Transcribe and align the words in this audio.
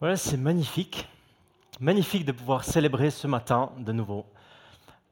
Voilà, 0.00 0.16
c'est 0.16 0.36
magnifique. 0.36 1.08
Magnifique 1.80 2.24
de 2.24 2.30
pouvoir 2.30 2.62
célébrer 2.62 3.10
ce 3.10 3.26
matin 3.26 3.72
de 3.78 3.90
nouveau. 3.90 4.24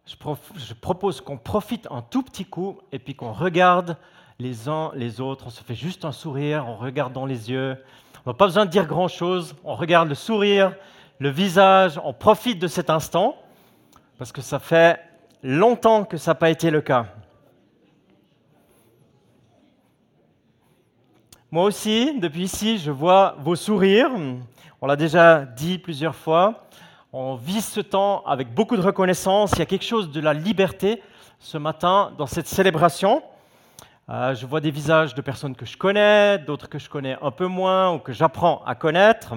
Je, 0.07 0.75
propose 0.75 1.21
qu'on 1.21 1.39
profite 1.39 1.89
un 1.91 2.03
tout 2.03 2.23
petit 2.23 2.45
coup 2.45 2.79
et 2.93 3.01
puis 3.01 3.17
qu'on 3.17 3.33
regarde 3.33 3.97
les 4.39 4.69
uns 4.69 4.93
les 4.95 5.21
autres. 5.21 5.49
On 5.49 5.51
se 5.51 5.65
fait 5.65 5.75
juste 5.75 6.05
un 6.05 6.13
sourire, 6.13 6.67
on 6.69 6.77
regarde 6.77 7.13
dans 7.13 7.27
les 7.27 7.51
yeux. 7.51 7.77
On 8.25 8.31
n'a 8.31 8.35
pas 8.35 8.47
besoin 8.47 8.65
de 8.65 8.71
dire 8.71 8.87
grand-chose. 8.87 9.57
On 9.65 9.75
regarde 9.75 10.09
le 10.09 10.15
sourire, 10.15 10.73
le 11.19 11.31
visage. 11.31 12.01
On 12.05 12.13
profite 12.13 12.61
de 12.61 12.69
cet 12.69 12.89
instant 12.89 13.37
parce 14.19 14.31
que 14.31 14.41
ça 14.41 14.61
fait 14.61 15.01
longtemps 15.43 16.05
que 16.05 16.17
ça 16.17 16.31
n'a 16.31 16.37
pas 16.37 16.51
été 16.51 16.71
le 16.71 16.81
cas. 16.81 17.07
Moi 21.51 21.65
aussi, 21.65 22.17
depuis 22.21 22.45
ici, 22.45 22.79
je 22.79 22.93
vois 22.93 23.35
vos 23.41 23.57
sourires. 23.57 24.13
On 24.87 24.89
l'a 24.89 24.95
déjà 24.95 25.45
dit 25.45 25.79
plusieurs 25.79 26.15
fois. 26.15 26.69
On 27.13 27.35
vit 27.35 27.61
ce 27.61 27.81
temps 27.81 28.23
avec 28.25 28.55
beaucoup 28.55 28.77
de 28.77 28.81
reconnaissance. 28.81 29.51
Il 29.55 29.59
y 29.59 29.63
a 29.63 29.67
quelque 29.67 29.85
chose 29.85 30.13
de 30.13 30.21
la 30.21 30.33
liberté 30.33 31.03
ce 31.41 31.59
matin 31.59 32.13
dans 32.19 32.29
cette 32.29 32.47
célébration. 32.47 33.21
Euh, 34.09 34.33
je 34.37 34.47
vois 34.47 34.61
des 34.61 34.71
visages 34.71 35.13
de 35.17 35.21
personnes 35.23 35.57
que 35.57 35.67
je 35.67 35.77
connais, 35.77 36.39
d'autres 36.39 36.69
que 36.69 36.79
je 36.79 36.89
connais 36.89 37.17
un 37.21 37.33
peu 37.33 37.49
moins 37.49 37.95
ou 37.95 37.99
que 37.99 38.13
j'apprends 38.13 38.63
à 38.65 38.77
connaître. 38.77 39.35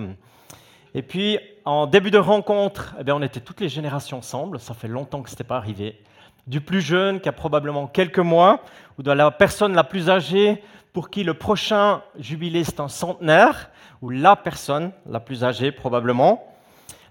Et 0.93 1.01
puis, 1.01 1.39
en 1.65 1.87
début 1.87 2.11
de 2.11 2.19
rencontre, 2.19 2.93
eh 2.99 3.03
bien, 3.03 3.15
on 3.15 3.21
était 3.23 3.39
toutes 3.39 3.61
les 3.61 3.69
générations 3.69 4.19
ensemble. 4.19 4.59
Ça 4.59 4.75
fait 4.75 4.87
longtemps 4.87 5.23
que 5.23 5.29
ce 5.29 5.33
n'était 5.33 5.45
pas 5.45 5.57
arrivé. 5.57 5.99
Du 6.47 6.61
plus 6.61 6.81
jeune 6.81 7.19
qui 7.19 7.29
a 7.29 7.31
probablement 7.31 7.87
quelques 7.87 8.19
mois, 8.19 8.61
ou 8.97 9.03
de 9.03 9.11
la 9.11 9.31
personne 9.31 9.73
la 9.73 9.83
plus 9.83 10.09
âgée 10.09 10.63
pour 10.93 11.09
qui 11.09 11.23
le 11.23 11.33
prochain 11.33 12.01
jubilé 12.17 12.63
c'est 12.63 12.79
un 12.79 12.87
centenaire, 12.87 13.69
ou 14.01 14.09
la 14.09 14.35
personne 14.35 14.91
la 15.05 15.19
plus 15.19 15.43
âgée 15.43 15.71
probablement. 15.71 16.45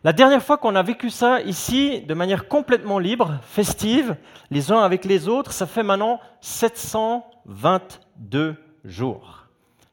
La 0.05 0.13
dernière 0.13 0.43
fois 0.43 0.59
qu'on 0.59 0.77
a 0.77 0.83
vécu 0.83 1.11
ça 1.11 1.41
ici 1.43 2.03
de 2.03 2.15
manière 2.15 2.47
complètement 2.47 3.01
libre, 3.01 3.39
festive, 3.43 4.17
les 4.51 4.71
uns 4.71 4.81
avec 4.81 5.05
les 5.05 5.29
autres, 5.29 5.53
ça 5.53 5.67
fait 5.67 5.83
maintenant 5.83 6.21
722 6.41 8.57
jours, 8.85 9.47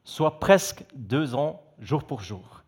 soit 0.04 0.38
presque 0.38 0.84
deux 0.94 1.34
ans 1.34 1.60
jour 1.80 2.04
pour 2.04 2.22
jour. 2.22 2.62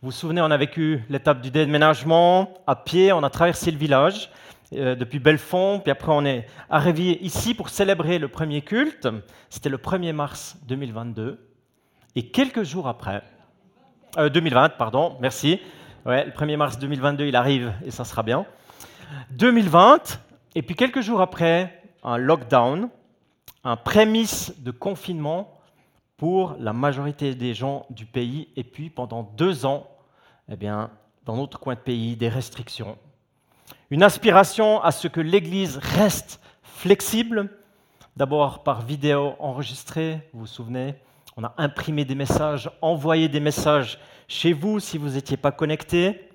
Vous 0.00 0.10
vous 0.10 0.16
souvenez, 0.16 0.40
on 0.40 0.50
a 0.50 0.56
vécu 0.56 1.02
l'étape 1.08 1.40
du 1.40 1.50
déménagement 1.50 2.54
à 2.66 2.76
pied, 2.76 3.12
on 3.12 3.22
a 3.22 3.30
traversé 3.30 3.70
le 3.70 3.78
village, 3.78 4.30
euh, 4.74 4.94
depuis 4.94 5.18
Belfond, 5.18 5.80
puis 5.80 5.90
après 5.90 6.12
on 6.12 6.24
est 6.24 6.46
arrivé 6.70 7.18
ici 7.22 7.54
pour 7.54 7.68
célébrer 7.68 8.18
le 8.18 8.28
premier 8.28 8.62
culte. 8.62 9.08
C'était 9.50 9.68
le 9.68 9.76
1er 9.76 10.12
mars 10.12 10.56
2022. 10.66 11.46
Et 12.14 12.28
quelques 12.28 12.62
jours 12.62 12.88
après, 12.88 13.22
2020, 14.16 14.64
euh, 14.64 14.68
pardon, 14.78 15.16
merci. 15.20 15.60
Ouais, 16.06 16.24
le 16.24 16.32
1er 16.32 16.56
mars 16.56 16.78
2022, 16.78 17.26
il 17.26 17.36
arrive 17.36 17.72
et 17.84 17.90
ça 17.90 18.04
sera 18.04 18.22
bien. 18.22 18.46
2020, 19.32 20.20
et 20.54 20.62
puis 20.62 20.74
quelques 20.74 21.00
jours 21.00 21.20
après, 21.20 21.82
un 22.02 22.16
lockdown, 22.16 22.88
un 23.64 23.76
prémisse 23.76 24.54
de 24.60 24.70
confinement 24.70 25.60
pour 26.16 26.56
la 26.58 26.72
majorité 26.72 27.34
des 27.34 27.54
gens 27.54 27.86
du 27.90 28.06
pays. 28.06 28.48
Et 28.56 28.64
puis 28.64 28.90
pendant 28.90 29.22
deux 29.22 29.66
ans, 29.66 29.86
eh 30.50 30.56
bien, 30.56 30.90
dans 31.24 31.36
notre 31.36 31.58
coin 31.58 31.74
de 31.74 31.80
pays, 31.80 32.16
des 32.16 32.28
restrictions 32.28 32.96
une 33.92 34.02
aspiration 34.02 34.82
à 34.82 34.90
ce 34.90 35.06
que 35.06 35.20
l'Église 35.20 35.76
reste 35.76 36.40
flexible, 36.62 37.50
d'abord 38.16 38.62
par 38.62 38.80
vidéo 38.80 39.34
enregistrée, 39.38 40.26
vous 40.32 40.40
vous 40.40 40.46
souvenez, 40.46 40.94
on 41.36 41.44
a 41.44 41.52
imprimé 41.58 42.06
des 42.06 42.14
messages, 42.14 42.70
envoyé 42.80 43.28
des 43.28 43.38
messages 43.38 43.98
chez 44.28 44.54
vous 44.54 44.80
si 44.80 44.96
vous 44.96 45.10
n'étiez 45.10 45.36
pas 45.36 45.52
connecté. 45.52 46.26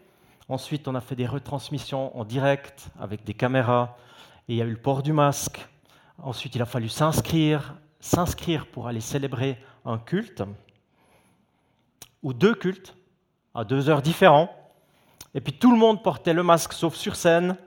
Ensuite, 0.50 0.88
on 0.88 0.94
a 0.94 1.02
fait 1.02 1.16
des 1.16 1.26
retransmissions 1.26 2.16
en 2.16 2.26
direct 2.26 2.90
avec 3.00 3.24
des 3.24 3.34
caméras 3.34 3.98
et 4.48 4.54
il 4.54 4.58
y 4.58 4.62
a 4.62 4.66
eu 4.66 4.70
le 4.70 4.78
port 4.78 5.02
du 5.02 5.12
masque. 5.12 5.68
Ensuite, 6.22 6.54
il 6.54 6.62
a 6.62 6.68
fallu 6.68 6.90
s'inscrire, 6.90 7.74
s'inscrire 8.00 8.68
pour 8.68 8.88
aller 8.88 9.02
célébrer 9.02 9.58
un 9.84 9.98
culte 9.98 10.44
ou 12.22 12.34
deux 12.34 12.54
cultes 12.54 12.96
à 13.56 13.64
deux 13.64 13.90
heures 13.90 14.04
différentes. 14.04 14.52
Et 15.34 15.42
puis 15.42 15.54
tout 15.54 15.72
le 15.72 15.78
monde 15.78 16.04
portait 16.04 16.34
le 16.34 16.44
masque 16.44 16.74
sauf 16.74 16.96
sur 16.96 17.16
scène. 17.16 17.58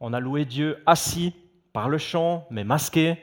On 0.00 0.12
a 0.12 0.20
loué 0.20 0.44
Dieu 0.44 0.82
assis 0.86 1.34
par 1.72 1.88
le 1.88 1.98
chant, 1.98 2.46
mais 2.50 2.64
masqué. 2.64 3.18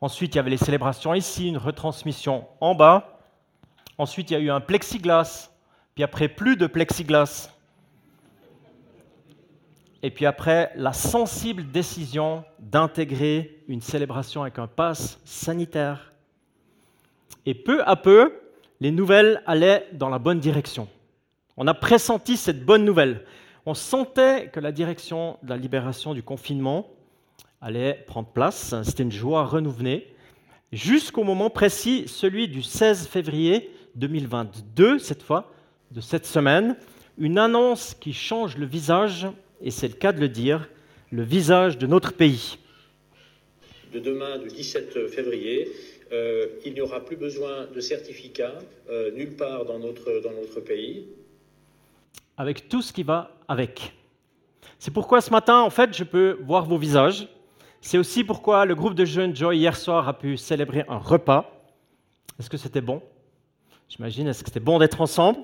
Ensuite, 0.00 0.34
il 0.34 0.36
y 0.36 0.40
avait 0.40 0.50
les 0.50 0.56
célébrations 0.56 1.14
ici, 1.14 1.48
une 1.48 1.58
retransmission 1.58 2.46
en 2.60 2.74
bas. 2.74 3.20
Ensuite, 3.98 4.30
il 4.30 4.34
y 4.34 4.36
a 4.36 4.40
eu 4.40 4.50
un 4.50 4.60
plexiglas. 4.60 5.50
Puis 5.94 6.02
après, 6.02 6.28
plus 6.28 6.56
de 6.56 6.66
plexiglas. 6.66 7.50
Et 10.02 10.10
puis 10.10 10.26
après, 10.26 10.72
la 10.74 10.92
sensible 10.92 11.70
décision 11.70 12.44
d'intégrer 12.58 13.62
une 13.68 13.80
célébration 13.80 14.42
avec 14.42 14.58
un 14.58 14.66
pass 14.66 15.20
sanitaire. 15.24 16.12
Et 17.46 17.54
peu 17.54 17.82
à 17.86 17.94
peu, 17.94 18.40
les 18.80 18.90
nouvelles 18.90 19.42
allaient 19.46 19.88
dans 19.92 20.08
la 20.08 20.18
bonne 20.18 20.40
direction. 20.40 20.88
On 21.56 21.66
a 21.66 21.74
pressenti 21.74 22.36
cette 22.36 22.64
bonne 22.64 22.84
nouvelle. 22.84 23.24
On 23.66 23.74
sentait 23.74 24.48
que 24.52 24.58
la 24.58 24.72
direction 24.72 25.36
de 25.42 25.50
la 25.50 25.56
libération 25.56 26.14
du 26.14 26.22
confinement 26.22 26.90
allait 27.60 28.02
prendre 28.06 28.28
place. 28.28 28.74
C'était 28.84 29.02
une 29.02 29.12
joie 29.12 29.44
renouvelée. 29.44 30.08
Jusqu'au 30.72 31.24
moment 31.24 31.50
précis, 31.50 32.04
celui 32.06 32.48
du 32.48 32.62
16 32.62 33.06
février 33.06 33.70
2022, 33.96 34.98
cette 34.98 35.22
fois, 35.22 35.52
de 35.90 36.00
cette 36.00 36.24
semaine, 36.24 36.76
une 37.18 37.36
annonce 37.36 37.94
qui 37.94 38.14
change 38.14 38.56
le 38.56 38.64
visage, 38.64 39.26
et 39.60 39.70
c'est 39.70 39.88
le 39.88 39.94
cas 39.94 40.12
de 40.12 40.20
le 40.20 40.30
dire, 40.30 40.70
le 41.10 41.22
visage 41.22 41.76
de 41.76 41.86
notre 41.86 42.14
pays. 42.14 42.56
De 43.92 43.98
demain, 43.98 44.38
du 44.38 44.48
17 44.48 45.08
février, 45.08 45.68
euh, 46.12 46.46
il 46.64 46.72
n'y 46.72 46.80
aura 46.80 47.04
plus 47.04 47.16
besoin 47.16 47.66
de 47.66 47.80
certificat 47.80 48.58
euh, 48.88 49.10
nulle 49.10 49.36
part 49.36 49.66
dans 49.66 49.78
notre 49.78 50.60
pays 50.60 51.06
avec 52.36 52.68
tout 52.68 52.82
ce 52.82 52.92
qui 52.92 53.02
va 53.02 53.36
avec. 53.48 53.94
C'est 54.78 54.90
pourquoi 54.90 55.20
ce 55.20 55.30
matin, 55.30 55.60
en 55.60 55.70
fait, 55.70 55.96
je 55.96 56.04
peux 56.04 56.38
voir 56.42 56.64
vos 56.64 56.78
visages. 56.78 57.28
C'est 57.80 57.98
aussi 57.98 58.24
pourquoi 58.24 58.64
le 58.64 58.74
groupe 58.74 58.94
de 58.94 59.04
jeunes 59.04 59.34
Joy 59.34 59.58
hier 59.58 59.76
soir 59.76 60.08
a 60.08 60.18
pu 60.18 60.36
célébrer 60.36 60.84
un 60.88 60.98
repas. 60.98 61.50
Est-ce 62.38 62.50
que 62.50 62.56
c'était 62.56 62.80
bon? 62.80 63.02
J'imagine, 63.88 64.26
est-ce 64.28 64.42
que 64.42 64.48
c'était 64.48 64.60
bon 64.60 64.78
d'être 64.78 65.00
ensemble? 65.00 65.38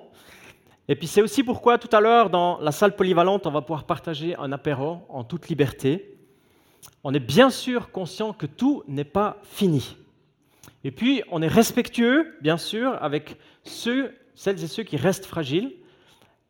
Et 0.88 0.96
puis 0.96 1.06
c'est 1.06 1.20
aussi 1.20 1.42
pourquoi 1.42 1.78
tout 1.78 1.94
à 1.94 2.00
l'heure, 2.00 2.30
dans 2.30 2.58
la 2.60 2.72
salle 2.72 2.96
polyvalente, 2.96 3.46
on 3.46 3.50
va 3.50 3.60
pouvoir 3.60 3.84
partager 3.84 4.34
un 4.36 4.52
apéro 4.52 5.00
en 5.08 5.22
toute 5.22 5.48
liberté. 5.48 6.16
On 7.04 7.12
est 7.12 7.20
bien 7.20 7.50
sûr 7.50 7.90
conscient 7.90 8.32
que 8.32 8.46
tout 8.46 8.82
n'est 8.88 9.04
pas 9.04 9.36
fini. 9.42 9.96
Et 10.84 10.90
puis, 10.90 11.22
on 11.30 11.42
est 11.42 11.48
respectueux, 11.48 12.36
bien 12.40 12.56
sûr, 12.56 12.96
avec 13.02 13.36
ceux, 13.64 14.14
celles 14.34 14.62
et 14.62 14.68
ceux 14.68 14.84
qui 14.84 14.96
restent 14.96 15.26
fragiles 15.26 15.72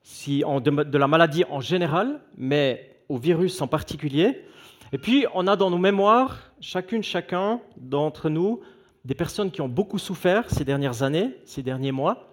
si 0.03 0.41
de, 0.41 0.99
la 0.99 1.09
maladie 1.09 1.45
en 1.51 1.61
général, 1.61 2.21
mais 2.37 2.97
au 3.09 3.19
virus 3.19 3.61
en 3.61 3.67
particulier. 3.67 4.45
Et 4.93 4.99
puis, 4.99 5.27
on 5.35 5.47
a 5.47 5.57
dans 5.57 5.71
nos 5.71 5.79
mémoires, 5.79 6.53
chacune, 6.61 7.03
chacun 7.03 7.61
d'entre 7.77 8.29
nous, 8.29 8.61
des 9.05 9.15
personnes 9.15 9.51
qui 9.51 9.61
ont 9.61 9.69
beaucoup 9.69 9.99
souffert 9.99 10.51
ces 10.51 10.65
dernières 10.65 11.03
années, 11.03 11.37
ces 11.45 11.63
derniers 11.63 11.93
mois. 11.93 12.33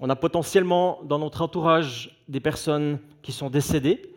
On 0.00 0.10
a 0.10 0.16
potentiellement 0.16 1.00
dans 1.04 1.18
notre 1.18 1.42
entourage 1.42 2.22
des 2.28 2.40
personnes 2.40 2.98
qui 3.22 3.32
sont 3.32 3.50
décédées 3.50 4.14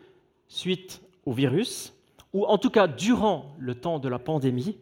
suite 0.48 1.02
au 1.26 1.34
virus, 1.34 1.94
ou 2.34 2.46
en 2.46 2.58
tout 2.58 2.70
cas 2.70 2.88
durant 2.88 3.56
le 3.58 3.76
temps 3.76 4.00
de 4.00 4.10
la 4.10 4.20
pandémie. 4.20 4.78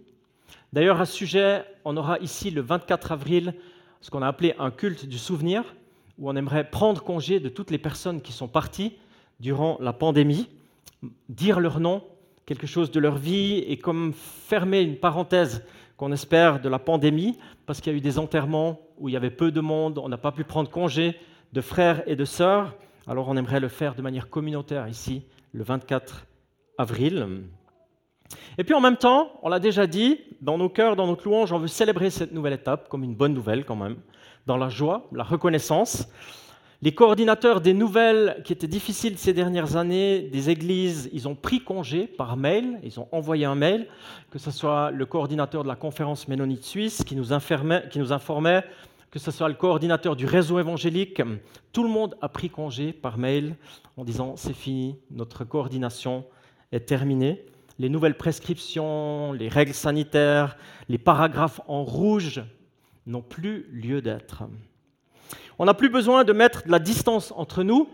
D'ailleurs, 0.73 0.99
à 0.99 1.05
ce 1.05 1.13
sujet, 1.13 1.63
on 1.85 1.97
aura 1.97 2.19
ici 2.19 2.51
le 2.51 2.61
24 2.61 3.11
avril 3.11 3.53
ce 4.01 4.09
qu'on 4.09 4.21
a 4.21 4.27
appelé 4.27 4.55
un 4.59 4.71
culte 4.71 5.05
du 5.05 5.17
souvenir, 5.17 5.75
où 6.19 6.29
on 6.29 6.35
aimerait 6.35 6.69
prendre 6.69 7.01
congé 7.01 7.39
de 7.39 7.49
toutes 7.49 7.71
les 7.71 7.77
personnes 7.77 8.21
qui 8.21 8.31
sont 8.31 8.47
parties 8.47 8.93
durant 9.39 9.77
la 9.79 9.93
pandémie, 9.93 10.49
dire 11.29 11.59
leur 11.59 11.79
nom, 11.79 12.03
quelque 12.45 12.67
chose 12.67 12.91
de 12.91 12.99
leur 12.99 13.17
vie, 13.17 13.59
et 13.67 13.77
comme 13.77 14.13
fermer 14.13 14.81
une 14.81 14.97
parenthèse 14.97 15.63
qu'on 15.97 16.11
espère 16.11 16.61
de 16.61 16.69
la 16.69 16.79
pandémie, 16.79 17.37
parce 17.65 17.79
qu'il 17.79 17.93
y 17.93 17.95
a 17.95 17.97
eu 17.97 18.01
des 18.01 18.19
enterrements 18.19 18.79
où 18.97 19.07
il 19.07 19.13
y 19.13 19.17
avait 19.17 19.29
peu 19.29 19.51
de 19.51 19.61
monde, 19.61 19.97
on 19.97 20.09
n'a 20.09 20.17
pas 20.17 20.31
pu 20.31 20.43
prendre 20.43 20.69
congé 20.69 21.15
de 21.53 21.61
frères 21.61 22.03
et 22.05 22.15
de 22.15 22.25
sœurs, 22.25 22.75
alors 23.07 23.27
on 23.29 23.37
aimerait 23.37 23.59
le 23.59 23.69
faire 23.69 23.95
de 23.95 24.01
manière 24.01 24.29
communautaire 24.29 24.87
ici, 24.87 25.23
le 25.53 25.63
24 25.63 26.25
avril. 26.77 27.43
Et 28.57 28.63
puis 28.63 28.73
en 28.73 28.81
même 28.81 28.97
temps, 28.97 29.31
on 29.41 29.49
l'a 29.49 29.59
déjà 29.59 29.87
dit, 29.87 30.19
dans 30.41 30.57
nos 30.57 30.69
cœurs, 30.69 30.95
dans 30.95 31.07
notre 31.07 31.25
louange, 31.25 31.51
on 31.51 31.59
veut 31.59 31.67
célébrer 31.67 32.09
cette 32.09 32.31
nouvelle 32.31 32.53
étape 32.53 32.89
comme 32.89 33.03
une 33.03 33.15
bonne 33.15 33.33
nouvelle 33.33 33.65
quand 33.65 33.75
même 33.75 33.97
dans 34.45 34.57
la 34.57 34.69
joie, 34.69 35.07
la 35.11 35.23
reconnaissance. 35.23 36.07
Les 36.81 36.93
coordinateurs 36.93 37.59
des 37.59 37.73
nouvelles 37.73 38.41
qui 38.45 38.53
étaient 38.53 38.67
difficiles 38.67 39.17
ces 39.17 39.33
dernières 39.33 39.75
années, 39.75 40.21
des 40.21 40.49
églises, 40.49 41.09
ils 41.11 41.27
ont 41.27 41.35
pris 41.35 41.61
congé 41.61 42.07
par 42.07 42.37
mail, 42.37 42.79
ils 42.83 42.99
ont 43.01 43.09
envoyé 43.11 43.43
un 43.43 43.55
mail, 43.55 43.87
que 44.31 44.39
ce 44.39 44.49
soit 44.49 44.89
le 44.91 45.05
coordinateur 45.05 45.63
de 45.63 45.67
la 45.67 45.75
conférence 45.75 46.29
ménonite 46.29 46.63
suisse 46.63 47.03
qui 47.03 47.17
nous, 47.17 47.25
qui 47.91 47.99
nous 47.99 48.13
informait 48.13 48.63
que 49.11 49.19
ce 49.19 49.31
soit 49.31 49.49
le 49.49 49.55
coordinateur 49.55 50.15
du 50.15 50.25
réseau 50.25 50.59
évangélique, 50.59 51.21
tout 51.73 51.83
le 51.83 51.89
monde 51.89 52.15
a 52.21 52.29
pris 52.29 52.49
congé 52.49 52.93
par 52.93 53.17
mail 53.17 53.55
en 53.97 54.03
disant 54.03 54.35
c'est 54.35 54.53
fini, 54.53 54.97
notre 55.11 55.43
coordination 55.43 56.25
est 56.71 56.81
terminée. 56.81 57.43
Les 57.79 57.87
nouvelles 57.87 58.17
prescriptions, 58.17 59.31
les 59.31 59.47
règles 59.47 59.73
sanitaires, 59.73 60.57
les 60.89 60.97
paragraphes 60.97 61.61
en 61.69 61.85
rouge 61.85 62.43
n'ont 63.07 63.21
plus 63.21 63.69
lieu 63.71 64.01
d'être. 64.01 64.43
On 65.57 65.65
n'a 65.65 65.73
plus 65.73 65.87
besoin 65.87 66.25
de 66.25 66.33
mettre 66.33 66.65
de 66.65 66.71
la 66.71 66.79
distance 66.79 67.33
entre 67.37 67.63
nous. 67.63 67.87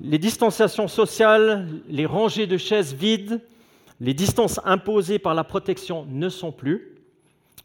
Les 0.00 0.18
distanciations 0.18 0.86
sociales, 0.86 1.66
les 1.88 2.06
rangées 2.06 2.46
de 2.46 2.56
chaises 2.56 2.94
vides, 2.94 3.40
les 4.00 4.14
distances 4.14 4.60
imposées 4.64 5.18
par 5.18 5.34
la 5.34 5.42
protection 5.42 6.06
ne 6.08 6.28
sont 6.28 6.52
plus. 6.52 6.94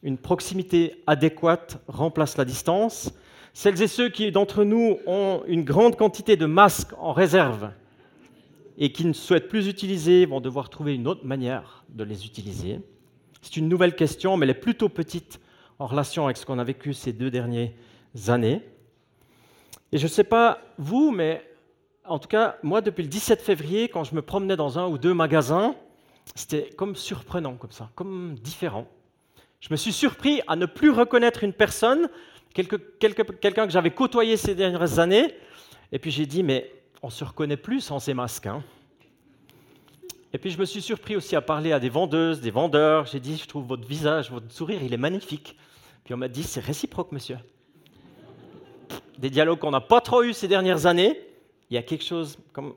Une 0.01 0.17
proximité 0.17 1.03
adéquate 1.05 1.77
remplace 1.87 2.35
la 2.35 2.45
distance. 2.45 3.13
Celles 3.53 3.79
et 3.83 3.87
ceux 3.87 4.09
qui 4.09 4.31
d'entre 4.31 4.63
nous 4.63 4.97
ont 5.05 5.43
une 5.45 5.63
grande 5.63 5.97
quantité 5.97 6.35
de 6.35 6.47
masques 6.47 6.93
en 6.97 7.13
réserve 7.13 7.69
et 8.77 8.91
qui 8.91 9.05
ne 9.05 9.13
souhaitent 9.13 9.47
plus 9.47 9.67
utiliser 9.67 10.25
vont 10.25 10.41
devoir 10.41 10.69
trouver 10.69 10.95
une 10.95 11.07
autre 11.07 11.25
manière 11.25 11.83
de 11.89 12.03
les 12.03 12.25
utiliser. 12.25 12.79
C'est 13.41 13.57
une 13.57 13.69
nouvelle 13.69 13.95
question, 13.95 14.37
mais 14.37 14.45
elle 14.45 14.51
est 14.51 14.55
plutôt 14.55 14.89
petite 14.89 15.39
en 15.79 15.85
relation 15.85 16.25
avec 16.25 16.37
ce 16.37 16.45
qu'on 16.45 16.59
a 16.59 16.63
vécu 16.63 16.93
ces 16.93 17.13
deux 17.13 17.29
dernières 17.29 17.71
années. 18.27 18.61
Et 19.91 19.97
je 19.97 20.03
ne 20.03 20.09
sais 20.09 20.23
pas 20.23 20.61
vous, 20.77 21.11
mais 21.11 21.45
en 22.05 22.19
tout 22.19 22.27
cas, 22.27 22.57
moi, 22.63 22.81
depuis 22.81 23.03
le 23.03 23.09
17 23.09 23.41
février, 23.41 23.89
quand 23.89 24.03
je 24.03 24.15
me 24.15 24.21
promenais 24.21 24.55
dans 24.55 24.79
un 24.79 24.87
ou 24.87 24.97
deux 24.97 25.13
magasins, 25.13 25.75
c'était 26.35 26.69
comme 26.75 26.95
surprenant, 26.95 27.55
comme 27.55 27.71
ça, 27.71 27.89
comme 27.95 28.35
différent. 28.35 28.87
Je 29.59 29.67
me 29.71 29.75
suis 29.75 29.93
surpris 29.93 30.41
à 30.47 30.55
ne 30.55 30.65
plus 30.65 30.89
reconnaître 30.89 31.43
une 31.43 31.53
personne, 31.53 32.09
quelqu'un 32.53 32.77
que 33.65 33.69
j'avais 33.69 33.91
côtoyé 33.91 34.35
ces 34.35 34.55
dernières 34.55 34.99
années, 34.99 35.33
et 35.91 35.99
puis 35.99 36.11
j'ai 36.11 36.25
dit, 36.25 36.43
mais 36.43 36.71
on 37.03 37.09
se 37.09 37.25
reconnaît 37.25 37.57
plus 37.57 37.81
sans 37.81 37.99
ces 37.99 38.13
masques. 38.13 38.47
Hein. 38.47 38.63
Et 40.31 40.37
puis 40.37 40.49
je 40.49 40.57
me 40.57 40.65
suis 40.65 40.81
surpris 40.81 41.17
aussi 41.17 41.35
à 41.35 41.41
parler 41.41 41.73
à 41.73 41.79
des 41.79 41.89
vendeuses, 41.89 42.39
des 42.39 42.49
vendeurs. 42.49 43.05
J'ai 43.05 43.19
dit, 43.19 43.37
je 43.37 43.45
trouve 43.45 43.67
votre 43.67 43.85
visage, 43.85 44.31
votre 44.31 44.49
sourire, 44.51 44.81
il 44.81 44.93
est 44.93 44.97
magnifique. 44.97 45.57
Puis 46.05 46.13
on 46.13 46.17
m'a 46.17 46.29
dit, 46.29 46.43
c'est 46.43 46.61
réciproque, 46.61 47.11
monsieur. 47.11 47.37
Des 49.19 49.29
dialogues 49.29 49.59
qu'on 49.59 49.71
n'a 49.71 49.81
pas 49.81 50.01
trop 50.01 50.23
eus 50.23 50.33
ces 50.33 50.47
dernières 50.47 50.85
années. 50.85 51.19
Il 51.69 51.75
y 51.75 51.77
a 51.77 51.83
quelque 51.83 52.03
chose 52.03 52.39
comme... 52.53 52.73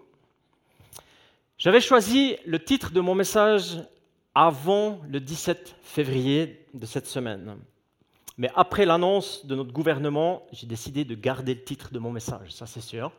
J'avais 1.56 1.80
choisi 1.80 2.36
le 2.44 2.62
titre 2.62 2.90
de 2.92 3.00
mon 3.00 3.14
message 3.14 3.78
avant 4.34 5.00
le 5.08 5.20
17 5.20 5.76
février 5.82 6.66
de 6.74 6.84
cette 6.84 7.06
semaine. 7.06 7.56
Mais 8.38 8.50
après 8.54 8.84
l'annonce 8.84 9.46
de 9.46 9.54
notre 9.54 9.72
gouvernement, 9.72 10.46
j'ai 10.52 10.66
décidé 10.66 11.04
de 11.04 11.14
garder 11.14 11.54
le 11.54 11.62
titre 11.62 11.90
de 11.92 11.98
mon 11.98 12.10
message, 12.10 12.52
ça 12.52 12.66
c'est 12.66 12.82
sûr. 12.82 13.12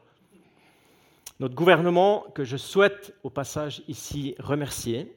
Notre 1.39 1.53
gouvernement, 1.53 2.25
que 2.33 2.43
je 2.43 2.57
souhaite 2.57 3.13
au 3.21 3.29
passage 3.29 3.83
ici 3.87 4.33
remercier, 4.39 5.15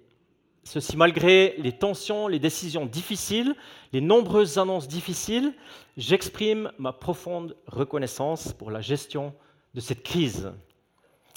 ceci 0.65 0.99
malgré 0.99 1.55
les 1.57 1.73
tensions, 1.73 2.29
les 2.29 2.39
décisions 2.39 2.85
difficiles, 2.85 3.55
les 3.95 4.03
nombreuses 4.03 4.59
annonces 4.59 4.87
difficiles, 4.87 5.55
j'exprime 5.97 6.73
ma 6.77 6.93
profonde 6.93 7.57
reconnaissance 7.67 8.53
pour 8.53 8.71
la 8.71 8.83
gestion 8.83 9.33
de 9.73 9.81
cette 9.81 10.03
crise, 10.03 10.53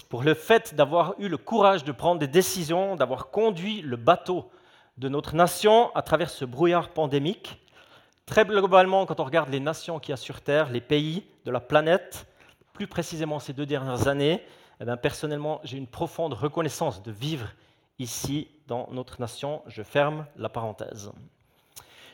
pour 0.09 0.21
le 0.21 0.33
fait 0.33 0.75
d'avoir 0.75 1.15
eu 1.17 1.29
le 1.29 1.37
courage 1.37 1.85
de 1.85 1.93
prendre 1.93 2.19
des 2.19 2.27
décisions, 2.27 2.97
d'avoir 2.97 3.31
conduit 3.31 3.81
le 3.81 3.95
bateau 3.95 4.51
de 4.97 5.07
notre 5.07 5.33
nation 5.33 5.95
à 5.95 6.01
travers 6.01 6.29
ce 6.29 6.43
brouillard 6.43 6.89
pandémique. 6.89 7.57
Très 8.25 8.43
globalement, 8.43 9.05
quand 9.05 9.21
on 9.21 9.25
regarde 9.25 9.49
les 9.49 9.61
nations 9.61 9.99
qu'il 9.99 10.11
y 10.11 10.13
a 10.13 10.17
sur 10.17 10.41
Terre, 10.41 10.69
les 10.69 10.81
pays 10.81 11.23
de 11.45 11.51
la 11.51 11.61
planète, 11.61 12.27
plus 12.73 12.87
précisément 12.87 13.39
ces 13.39 13.53
deux 13.53 13.65
dernières 13.65 14.09
années, 14.09 14.43
eh 14.85 14.97
personnellement, 14.97 15.61
j'ai 15.63 15.77
une 15.77 15.87
profonde 15.87 16.33
reconnaissance 16.33 17.01
de 17.03 17.11
vivre 17.11 17.47
ici 17.99 18.49
dans 18.67 18.89
notre 18.91 19.21
nation. 19.21 19.61
Je 19.67 19.83
ferme 19.83 20.25
la 20.35 20.49
parenthèse. 20.49 21.11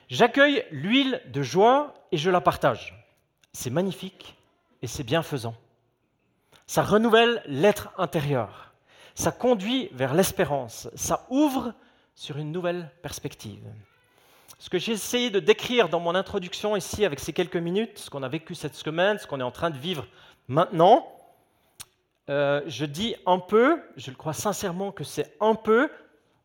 J'accueille 0.10 0.66
l'huile 0.71 1.21
de 1.27 1.42
joie 1.42 1.94
et 2.12 2.18
je 2.18 2.30
la 2.30 2.42
partage. 2.42 2.95
C'est 3.54 3.69
magnifique 3.69 4.36
et 4.81 4.88
c'est 4.88 5.04
bienfaisant. 5.04 5.56
Ça 6.68 6.83
renouvelle 6.83 7.42
l'être 7.45 7.92
intérieur. 7.98 8.74
Ça 9.16 9.31
conduit 9.31 9.89
vers 9.92 10.13
l'espérance. 10.13 10.89
Ça 10.95 11.25
ouvre 11.30 11.74
sur 12.16 12.38
une 12.38 12.51
nouvelle 12.51 12.92
perspective. 13.01 13.63
Ce 14.60 14.69
que 14.69 14.77
j'ai 14.77 14.92
essayé 14.92 15.30
de 15.30 15.39
décrire 15.39 15.89
dans 15.89 16.00
mon 16.00 16.16
introduction 16.16 16.75
ici 16.75 17.06
avec 17.06 17.19
ces 17.19 17.33
quelques 17.33 17.56
minutes, 17.56 17.98
ce 17.98 18.10
qu'on 18.10 18.24
a 18.24 18.27
vécu 18.27 18.56
cette 18.56 18.75
semaine, 18.75 19.18
ce 19.18 19.25
qu'on 19.25 19.39
est 19.39 19.44
en 19.44 19.51
train 19.51 19.69
de 19.69 19.77
vivre 19.77 20.06
maintenant, 20.48 21.07
euh, 22.30 22.62
je 22.68 22.86
dis 22.86 23.16
un 23.26 23.40
peu, 23.40 23.81
je 23.98 24.12
le 24.12 24.16
crois 24.16 24.34
sincèrement 24.34 24.92
que 24.92 25.04
c'est 25.04 25.36
un 25.42 25.56
peu 25.56 25.90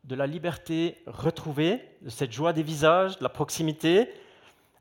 de 0.03 0.15
la 0.15 0.25
liberté 0.25 0.97
retrouvée, 1.05 1.81
de 2.01 2.09
cette 2.09 2.31
joie 2.31 2.53
des 2.53 2.63
visages, 2.63 3.17
de 3.19 3.23
la 3.23 3.29
proximité. 3.29 4.09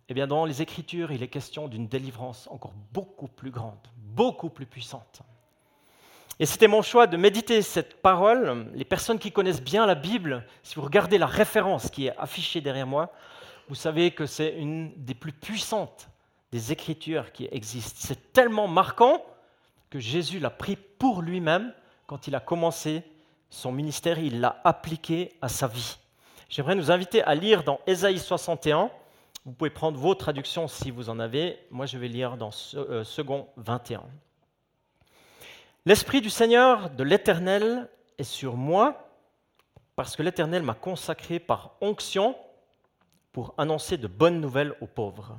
Eh 0.08 0.14
bien, 0.14 0.26
dans 0.26 0.44
les 0.44 0.62
Écritures, 0.62 1.12
il 1.12 1.22
est 1.22 1.28
question 1.28 1.68
d'une 1.68 1.88
délivrance 1.88 2.48
encore 2.50 2.72
beaucoup 2.92 3.28
plus 3.28 3.50
grande, 3.50 3.78
beaucoup 3.96 4.48
plus 4.48 4.66
puissante. 4.66 5.20
Et 6.40 6.46
c'était 6.46 6.68
mon 6.68 6.82
choix 6.82 7.06
de 7.06 7.16
méditer 7.16 7.62
cette 7.62 8.00
parole. 8.02 8.66
Les 8.74 8.84
personnes 8.84 9.18
qui 9.18 9.30
connaissent 9.30 9.62
bien 9.62 9.86
la 9.86 9.94
Bible, 9.94 10.44
si 10.62 10.74
vous 10.74 10.82
regardez 10.82 11.18
la 11.18 11.26
référence 11.26 11.90
qui 11.90 12.06
est 12.06 12.16
affichée 12.18 12.60
derrière 12.60 12.86
moi, 12.86 13.12
vous 13.68 13.74
savez 13.74 14.10
que 14.10 14.26
c'est 14.26 14.54
une 14.56 14.92
des 14.96 15.14
plus 15.14 15.32
puissantes 15.32 16.08
des 16.50 16.72
Écritures 16.72 17.32
qui 17.32 17.48
existent. 17.50 17.98
C'est 17.98 18.32
tellement 18.32 18.68
marquant 18.68 19.22
Jésus 19.98 20.38
l'a 20.38 20.50
pris 20.50 20.76
pour 20.76 21.22
lui-même 21.22 21.72
quand 22.06 22.26
il 22.26 22.34
a 22.34 22.40
commencé 22.40 23.02
son 23.50 23.72
ministère, 23.72 24.18
il 24.18 24.40
l'a 24.40 24.60
appliqué 24.64 25.32
à 25.40 25.48
sa 25.48 25.68
vie. 25.68 25.98
J'aimerais 26.48 26.74
nous 26.74 26.90
inviter 26.90 27.22
à 27.22 27.34
lire 27.34 27.62
dans 27.62 27.80
Ésaïe 27.86 28.18
61. 28.18 28.90
Vous 29.44 29.52
pouvez 29.52 29.70
prendre 29.70 29.98
vos 29.98 30.14
traductions 30.14 30.68
si 30.68 30.90
vous 30.90 31.08
en 31.08 31.18
avez. 31.18 31.58
Moi, 31.70 31.86
je 31.86 31.98
vais 31.98 32.08
lire 32.08 32.36
dans 32.36 32.50
euh, 32.74 33.04
Second 33.04 33.48
21. 33.56 34.02
L'Esprit 35.86 36.20
du 36.20 36.30
Seigneur, 36.30 36.90
de 36.90 37.04
l'Éternel, 37.04 37.88
est 38.18 38.24
sur 38.24 38.56
moi, 38.56 39.08
parce 39.96 40.16
que 40.16 40.22
l'Éternel 40.22 40.62
m'a 40.62 40.74
consacré 40.74 41.38
par 41.38 41.76
onction 41.80 42.36
pour 43.32 43.54
annoncer 43.58 43.96
de 43.96 44.06
bonnes 44.06 44.40
nouvelles 44.40 44.74
aux 44.80 44.86
pauvres. 44.86 45.38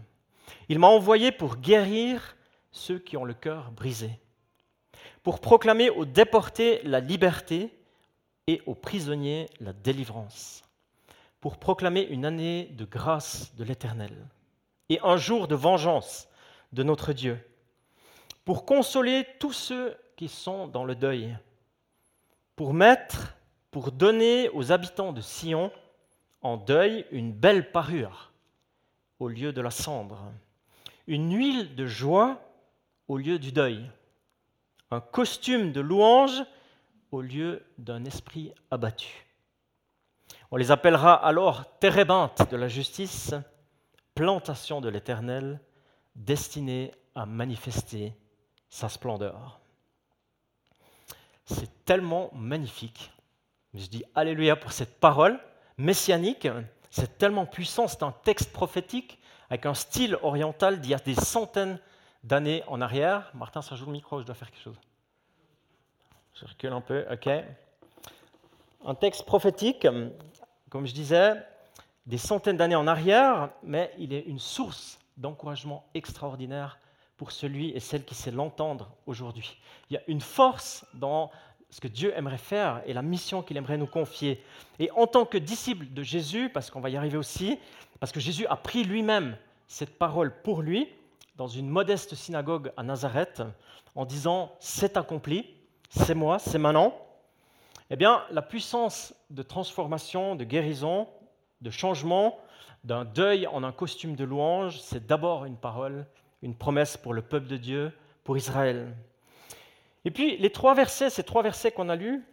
Il 0.69 0.79
m'a 0.79 0.87
envoyé 0.87 1.31
pour 1.31 1.57
guérir 1.57 2.35
ceux 2.71 2.99
qui 2.99 3.17
ont 3.17 3.25
le 3.25 3.33
cœur 3.33 3.71
brisé 3.71 4.19
pour 5.25 5.39
proclamer 5.39 5.89
aux 5.89 6.05
déportés 6.05 6.81
la 6.83 6.99
liberté 6.99 7.71
et 8.45 8.61
aux 8.67 8.75
prisonniers 8.75 9.49
la 9.59 9.73
délivrance, 9.73 10.61
pour 11.41 11.57
proclamer 11.57 12.01
une 12.01 12.25
année 12.25 12.65
de 12.73 12.85
grâce 12.85 13.55
de 13.55 13.63
l'Éternel 13.63 14.13
et 14.89 14.99
un 15.01 15.17
jour 15.17 15.47
de 15.47 15.55
vengeance 15.55 16.27
de 16.73 16.83
notre 16.83 17.11
Dieu, 17.11 17.39
pour 18.45 18.65
consoler 18.65 19.25
tous 19.39 19.51
ceux 19.51 19.97
qui 20.15 20.27
sont 20.27 20.67
dans 20.67 20.85
le 20.85 20.93
deuil, 20.93 21.35
pour 22.55 22.75
mettre, 22.75 23.35
pour 23.71 23.91
donner 23.91 24.49
aux 24.49 24.71
habitants 24.71 25.11
de 25.11 25.21
Sion 25.21 25.71
en 26.43 26.55
deuil 26.55 27.03
une 27.09 27.33
belle 27.33 27.71
parure 27.71 28.31
au 29.17 29.27
lieu 29.27 29.51
de 29.53 29.61
la 29.61 29.71
cendre, 29.71 30.19
une 31.07 31.35
huile 31.35 31.73
de 31.73 31.87
joie 31.87 32.39
au 33.07 33.17
lieu 33.17 33.39
du 33.39 33.51
deuil 33.51 33.89
un 34.91 35.01
costume 35.01 35.71
de 35.71 35.81
louange 35.81 36.43
au 37.11 37.21
lieu 37.21 37.65
d'un 37.77 38.05
esprit 38.05 38.53
abattu. 38.71 39.25
On 40.51 40.57
les 40.57 40.71
appellera 40.71 41.13
alors 41.13 41.77
térébintes 41.79 42.49
de 42.49 42.57
la 42.57 42.67
justice, 42.67 43.33
plantation 44.13 44.81
de 44.81 44.89
l'Éternel, 44.89 45.59
destinée 46.15 46.91
à 47.15 47.25
manifester 47.25 48.13
sa 48.69 48.89
splendeur. 48.89 49.59
C'est 51.45 51.85
tellement 51.85 52.31
magnifique. 52.33 53.11
Je 53.73 53.87
dis 53.87 54.03
Alléluia 54.15 54.55
pour 54.55 54.71
cette 54.71 54.99
parole 54.99 55.39
messianique. 55.77 56.47
C'est 56.89 57.17
tellement 57.17 57.45
puissant, 57.45 57.87
c'est 57.87 58.03
un 58.03 58.13
texte 58.23 58.51
prophétique 58.53 59.19
avec 59.49 59.65
un 59.65 59.73
style 59.73 60.17
oriental 60.23 60.79
d'il 60.79 60.91
y 60.91 60.93
a 60.93 60.99
des 60.99 61.15
centaines 61.15 61.79
d'années 62.25 62.63
en 62.67 62.81
arrière. 62.81 63.31
Martin, 63.33 63.61
ça 63.61 63.75
joue 63.75 63.85
le 63.85 63.93
micro, 63.93 64.19
je 64.19 64.25
dois 64.25 64.35
faire 64.35 64.51
quelque 64.51 64.63
chose. 64.63 64.79
Je 66.33 66.45
recule 66.45 66.73
un 66.73 66.81
peu, 66.81 67.05
ok. 67.09 67.29
Un 68.85 68.95
texte 68.95 69.25
prophétique, 69.25 69.87
comme 70.69 70.85
je 70.85 70.93
disais, 70.93 71.35
des 72.05 72.17
centaines 72.17 72.57
d'années 72.57 72.75
en 72.75 72.87
arrière, 72.87 73.49
mais 73.63 73.91
il 73.97 74.13
est 74.13 74.21
une 74.21 74.39
source 74.39 74.99
d'encouragement 75.17 75.85
extraordinaire 75.93 76.77
pour 77.17 77.31
celui 77.31 77.69
et 77.69 77.79
celle 77.79 78.03
qui 78.03 78.15
sait 78.15 78.31
l'entendre 78.31 78.91
aujourd'hui. 79.05 79.57
Il 79.89 79.93
y 79.93 79.97
a 79.97 80.01
une 80.07 80.19
force 80.19 80.85
dans 80.93 81.31
ce 81.69 81.79
que 81.79 81.87
Dieu 81.87 82.13
aimerait 82.15 82.37
faire 82.37 82.81
et 82.85 82.93
la 82.93 83.01
mission 83.01 83.41
qu'il 83.41 83.57
aimerait 83.57 83.77
nous 83.77 83.87
confier. 83.87 84.43
Et 84.77 84.91
en 84.91 85.07
tant 85.07 85.25
que 85.25 85.37
disciple 85.37 85.85
de 85.93 86.03
Jésus, 86.03 86.49
parce 86.49 86.69
qu'on 86.69 86.81
va 86.81 86.89
y 86.89 86.97
arriver 86.97 87.17
aussi, 87.17 87.57
parce 87.99 88.11
que 88.11 88.19
Jésus 88.19 88.45
a 88.47 88.57
pris 88.57 88.83
lui-même 88.83 89.37
cette 89.67 89.97
parole 89.97 90.33
pour 90.41 90.61
lui, 90.61 90.89
dans 91.35 91.47
une 91.47 91.69
modeste 91.69 92.15
synagogue 92.15 92.71
à 92.77 92.83
Nazareth 92.83 93.43
en 93.95 94.05
disant 94.05 94.51
C'est 94.59 94.97
accompli, 94.97 95.55
c'est 95.89 96.15
moi, 96.15 96.39
c'est 96.39 96.57
maintenant, 96.57 96.95
eh 97.89 97.95
bien, 97.95 98.23
la 98.31 98.41
puissance 98.41 99.13
de 99.29 99.43
transformation, 99.43 100.35
de 100.35 100.43
guérison, 100.43 101.07
de 101.61 101.69
changement, 101.69 102.39
d'un 102.83 103.05
deuil 103.05 103.47
en 103.47 103.63
un 103.63 103.71
costume 103.71 104.15
de 104.15 104.23
louange, 104.23 104.79
c'est 104.81 105.05
d'abord 105.05 105.45
une 105.45 105.57
parole, 105.57 106.05
une 106.41 106.55
promesse 106.55 106.97
pour 106.97 107.13
le 107.13 107.21
peuple 107.21 107.47
de 107.47 107.57
Dieu, 107.57 107.91
pour 108.23 108.37
Israël. 108.37 108.95
Et 110.03 110.11
puis, 110.11 110.37
les 110.37 110.51
trois 110.51 110.75
versets, 110.75 111.09
ces 111.09 111.23
trois 111.23 111.41
versets 111.43 111.71
qu'on 111.71 111.89
a 111.89 111.95
lus, 111.95 112.23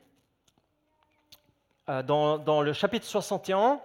euh, 1.89 2.03
dans, 2.03 2.63
le 2.63 2.73
chapitre 2.73 3.07
61, 3.07 3.81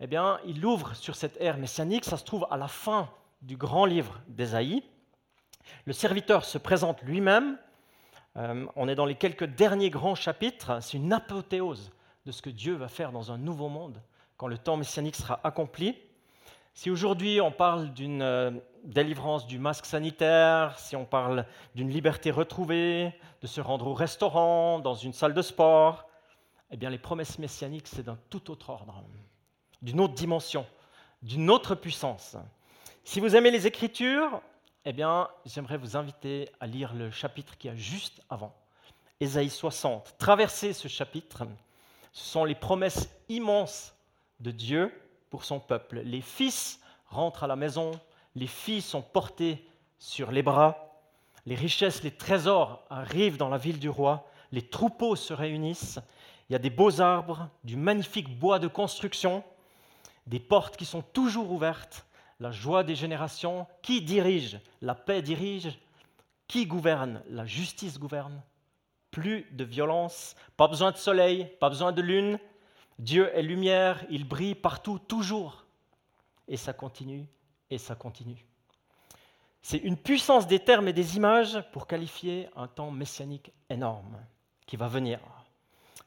eh 0.00 0.06
bien, 0.06 0.38
il 0.46 0.64
ouvre 0.64 0.94
sur 0.94 1.16
cette 1.16 1.40
ère 1.40 1.56
messianique, 1.56 2.04
ça 2.04 2.16
se 2.16 2.24
trouve 2.24 2.46
à 2.50 2.56
la 2.56 2.68
fin 2.68 3.08
du 3.42 3.56
grand 3.56 3.84
livre 3.84 4.20
d'Ésaïe. 4.28 4.82
Le 5.84 5.92
serviteur 5.92 6.44
se 6.44 6.58
présente 6.58 7.02
lui-même, 7.02 7.58
euh, 8.36 8.66
on 8.74 8.88
est 8.88 8.94
dans 8.94 9.06
les 9.06 9.14
quelques 9.14 9.44
derniers 9.44 9.90
grands 9.90 10.14
chapitres, 10.14 10.82
c'est 10.82 10.96
une 10.96 11.12
apothéose 11.12 11.92
de 12.26 12.32
ce 12.32 12.42
que 12.42 12.50
Dieu 12.50 12.74
va 12.74 12.88
faire 12.88 13.12
dans 13.12 13.30
un 13.30 13.38
nouveau 13.38 13.68
monde 13.68 14.00
quand 14.36 14.48
le 14.48 14.58
temps 14.58 14.76
messianique 14.76 15.16
sera 15.16 15.40
accompli. 15.44 15.96
Si 16.72 16.90
aujourd'hui 16.90 17.40
on 17.40 17.52
parle 17.52 17.92
d'une 17.94 18.22
euh, 18.22 18.50
délivrance 18.82 19.46
du 19.46 19.60
masque 19.60 19.86
sanitaire, 19.86 20.76
si 20.78 20.96
on 20.96 21.04
parle 21.04 21.46
d'une 21.76 21.90
liberté 21.90 22.32
retrouvée, 22.32 23.14
de 23.40 23.46
se 23.46 23.60
rendre 23.60 23.86
au 23.86 23.94
restaurant, 23.94 24.80
dans 24.80 24.94
une 24.94 25.12
salle 25.12 25.34
de 25.34 25.42
sport, 25.42 26.08
eh 26.72 26.76
bien 26.76 26.90
les 26.90 26.98
promesses 26.98 27.38
messianiques, 27.38 27.86
c'est 27.86 28.02
d'un 28.02 28.18
tout 28.30 28.50
autre 28.50 28.70
ordre, 28.70 29.04
d'une 29.82 30.00
autre 30.00 30.14
dimension, 30.14 30.66
d'une 31.22 31.48
autre 31.48 31.76
puissance. 31.76 32.36
Si 33.06 33.20
vous 33.20 33.36
aimez 33.36 33.50
les 33.50 33.66
Écritures, 33.66 34.40
eh 34.86 34.94
bien, 34.94 35.28
j'aimerais 35.44 35.76
vous 35.76 35.94
inviter 35.94 36.48
à 36.58 36.66
lire 36.66 36.94
le 36.94 37.10
chapitre 37.10 37.58
qui 37.58 37.68
a 37.68 37.76
juste 37.76 38.22
avant, 38.30 38.54
Ésaïe 39.20 39.50
60. 39.50 40.14
Traversez 40.16 40.72
ce 40.72 40.88
chapitre, 40.88 41.46
ce 42.12 42.24
sont 42.24 42.46
les 42.46 42.54
promesses 42.54 43.10
immenses 43.28 43.94
de 44.40 44.50
Dieu 44.50 44.90
pour 45.28 45.44
son 45.44 45.60
peuple. 45.60 46.00
Les 46.00 46.22
fils 46.22 46.80
rentrent 47.06 47.44
à 47.44 47.46
la 47.46 47.56
maison, 47.56 47.90
les 48.36 48.46
filles 48.46 48.80
sont 48.80 49.02
portées 49.02 49.68
sur 49.98 50.32
les 50.32 50.42
bras, 50.42 50.98
les 51.44 51.56
richesses, 51.56 52.02
les 52.02 52.10
trésors 52.10 52.86
arrivent 52.88 53.36
dans 53.36 53.50
la 53.50 53.58
ville 53.58 53.78
du 53.78 53.90
roi, 53.90 54.26
les 54.50 54.62
troupeaux 54.62 55.14
se 55.14 55.34
réunissent, 55.34 56.00
il 56.48 56.54
y 56.54 56.56
a 56.56 56.58
des 56.58 56.70
beaux 56.70 57.02
arbres, 57.02 57.50
du 57.64 57.76
magnifique 57.76 58.38
bois 58.38 58.58
de 58.58 58.66
construction, 58.66 59.44
des 60.26 60.40
portes 60.40 60.78
qui 60.78 60.86
sont 60.86 61.02
toujours 61.02 61.52
ouvertes, 61.52 62.06
la 62.44 62.50
joie 62.50 62.84
des 62.84 62.94
générations. 62.94 63.66
Qui 63.80 64.02
dirige 64.02 64.60
La 64.82 64.94
paix 64.94 65.22
dirige. 65.22 65.78
Qui 66.46 66.66
gouverne 66.66 67.22
La 67.30 67.46
justice 67.46 67.98
gouverne. 67.98 68.42
Plus 69.10 69.46
de 69.52 69.64
violence, 69.64 70.34
pas 70.56 70.68
besoin 70.68 70.92
de 70.92 70.98
soleil, 70.98 71.50
pas 71.58 71.70
besoin 71.70 71.92
de 71.92 72.02
lune. 72.02 72.38
Dieu 72.98 73.30
est 73.34 73.42
lumière, 73.42 74.04
il 74.10 74.28
brille 74.28 74.54
partout, 74.54 74.98
toujours. 74.98 75.64
Et 76.46 76.58
ça 76.58 76.74
continue, 76.74 77.26
et 77.70 77.78
ça 77.78 77.94
continue. 77.94 78.44
C'est 79.62 79.78
une 79.78 79.96
puissance 79.96 80.46
des 80.46 80.58
termes 80.58 80.88
et 80.88 80.92
des 80.92 81.16
images 81.16 81.58
pour 81.72 81.86
qualifier 81.86 82.50
un 82.56 82.66
temps 82.66 82.90
messianique 82.90 83.52
énorme 83.70 84.18
qui 84.66 84.76
va 84.76 84.88
venir. 84.88 85.18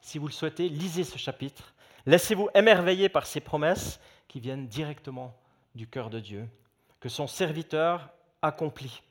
Si 0.01 0.19
vous 0.19 0.27
le 0.27 0.33
souhaitez, 0.33 0.69
lisez 0.69 1.03
ce 1.03 1.17
chapitre. 1.17 1.73
Laissez-vous 2.05 2.49
émerveiller 2.53 3.09
par 3.09 3.25
ces 3.25 3.39
promesses 3.39 3.99
qui 4.27 4.39
viennent 4.39 4.67
directement 4.67 5.35
du 5.77 5.87
cœur 5.87 6.09
de 6.09 6.19
Dieu, 6.19 6.49
que 6.99 7.07
son 7.07 7.27
serviteur 7.27 8.09
accomplit. 8.41 9.01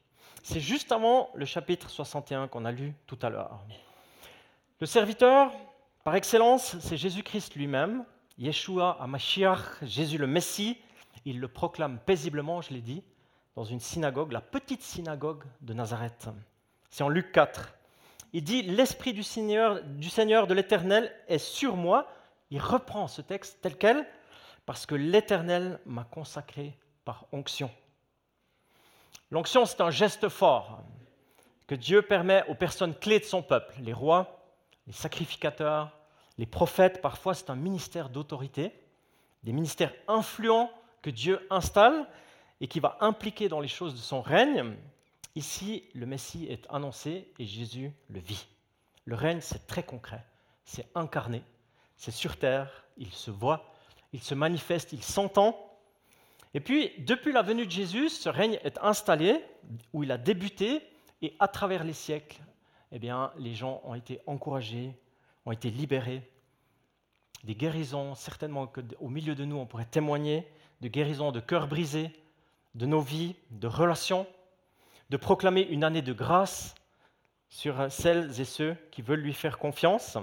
C'est 0.43 0.61
juste 0.61 0.93
avant 0.93 1.31
le 1.35 1.47
chapitre 1.47 1.89
61 1.89 2.49
qu'on 2.49 2.65
a 2.65 2.73
lu 2.73 2.95
tout 3.07 3.19
à 3.23 3.31
l'heure. 3.31 3.61
Le 4.81 4.87
serviteur, 4.87 5.53
par 6.05 6.15
excellence, 6.17 6.77
c'est 6.81 6.97
Jésus-Christ 6.97 7.55
lui-même, 7.55 8.05
Yeshua 8.37 8.99
Mashiach, 9.07 9.83
Jésus 9.83 10.19
le 10.19 10.27
Messie. 10.27 10.77
Il 11.25 11.41
le 11.41 11.49
proclame 11.49 11.99
paisiblement, 11.99 12.61
je 12.61 12.75
l'ai 12.75 12.83
dit, 12.83 13.03
dans 13.55 13.65
une 13.65 13.81
synagogue, 13.81 14.33
la 14.33 14.41
petite 14.41 14.83
synagogue 14.83 15.45
de 15.63 15.73
Nazareth. 15.73 16.29
C'est 16.91 17.03
en 17.03 17.09
Luc 17.09 17.33
4. 17.33 17.75
Il 18.33 18.45
dit 18.45 18.63
L'Esprit 18.63 19.15
du 19.15 19.23
Seigneur, 19.23 19.83
du 19.83 20.11
Seigneur 20.11 20.47
de 20.47 20.55
l'Éternel 20.55 21.13
est 21.29 21.39
sur 21.39 21.77
moi. 21.77 22.07
Il 22.51 22.61
reprend 22.61 23.09
ce 23.09 23.23
texte 23.23 23.59
tel 23.63 23.77
quel 23.77 24.07
parce 24.67 24.85
que 24.85 24.97
l'Éternel 24.97 25.81
m'a 25.87 26.05
consacré 26.05 26.77
par 27.05 27.27
onction. 27.33 27.71
L'onction, 29.31 29.65
c'est 29.65 29.81
un 29.81 29.91
geste 29.91 30.29
fort 30.29 30.83
que 31.67 31.75
Dieu 31.75 32.03
permet 32.03 32.45
aux 32.49 32.55
personnes 32.55 32.95
clés 32.95 33.21
de 33.21 33.25
son 33.25 33.43
peuple, 33.43 33.75
les 33.81 33.93
rois, 33.93 34.45
les 34.87 34.93
sacrificateurs, 34.93 35.97
les 36.39 36.47
prophètes. 36.47 37.01
Parfois, 37.01 37.35
c'est 37.35 37.51
un 37.51 37.57
ministère 37.57 38.09
d'autorité, 38.09 38.73
des 39.43 39.53
ministères 39.53 39.95
influents 40.09 40.71
que 41.03 41.11
Dieu 41.11 41.45
installe 41.51 42.07
et 42.61 42.69
qui 42.69 42.81
va 42.81 42.99
impliquer 43.01 43.49
dans 43.49 43.61
les 43.61 43.69
choses 43.69 43.95
de 43.95 44.01
son 44.01 44.21
règne. 44.21 44.77
Ici, 45.35 45.85
le 45.95 46.07
Messie 46.07 46.47
est 46.49 46.67
annoncé 46.71 47.33
et 47.39 47.47
Jésus 47.47 47.93
le 48.09 48.21
vit. 48.21 48.47
Le 49.05 49.15
règne, 49.15 49.41
c'est 49.41 49.67
très 49.67 49.85
concret, 49.85 50.25
c'est 50.65 50.89
incarné, 50.97 51.43
c'est 51.97 52.11
sur 52.11 52.37
terre, 52.37 52.85
il 52.97 53.13
se 53.13 53.31
voit, 53.31 53.73
il 54.13 54.23
se 54.23 54.35
manifeste, 54.35 54.93
il 54.93 55.03
s'entend. 55.03 55.59
Et 56.55 56.61
puis, 56.61 56.93
depuis 56.99 57.33
la 57.33 57.43
venue 57.43 57.67
de 57.67 57.71
Jésus, 57.71 58.09
ce 58.09 58.29
règne 58.29 58.59
est 58.65 58.79
installé, 58.79 59.45
où 59.93 60.03
il 60.05 60.13
a 60.13 60.19
débuté, 60.19 60.83
et 61.23 61.35
à 61.39 61.49
travers 61.49 61.85
les 61.85 61.93
siècles, 61.93 62.41
eh 62.93 62.99
bien, 62.99 63.33
les 63.39 63.55
gens 63.55 63.81
ont 63.85 63.95
été 63.95 64.21
encouragés, 64.27 64.95
ont 65.45 65.53
été 65.53 65.71
libérés. 65.71 66.23
Des 67.45 67.55
guérisons, 67.55 68.15
certainement 68.15 68.67
qu'au 68.67 69.09
milieu 69.09 69.35
de 69.35 69.45
nous, 69.45 69.57
on 69.57 69.67
pourrait 69.67 69.85
témoigner 69.85 70.47
de 70.81 70.89
guérisons 70.89 71.33
de 71.33 71.41
cœurs 71.41 71.69
brisés, 71.69 72.11
de 72.75 72.87
nos 72.87 73.01
vies, 73.01 73.35
de 73.51 73.67
relations, 73.67 74.27
de 75.11 75.17
proclamer 75.17 75.63
une 75.63 75.85
année 75.85 76.03
de 76.03 76.13
grâce 76.13 76.75
sur 77.49 77.91
celles 77.91 78.41
et 78.41 78.45
ceux 78.45 78.77
qui 78.91 79.03
veulent 79.03 79.21
lui 79.21 79.33
faire 79.33 79.59
confiance. 79.59 80.19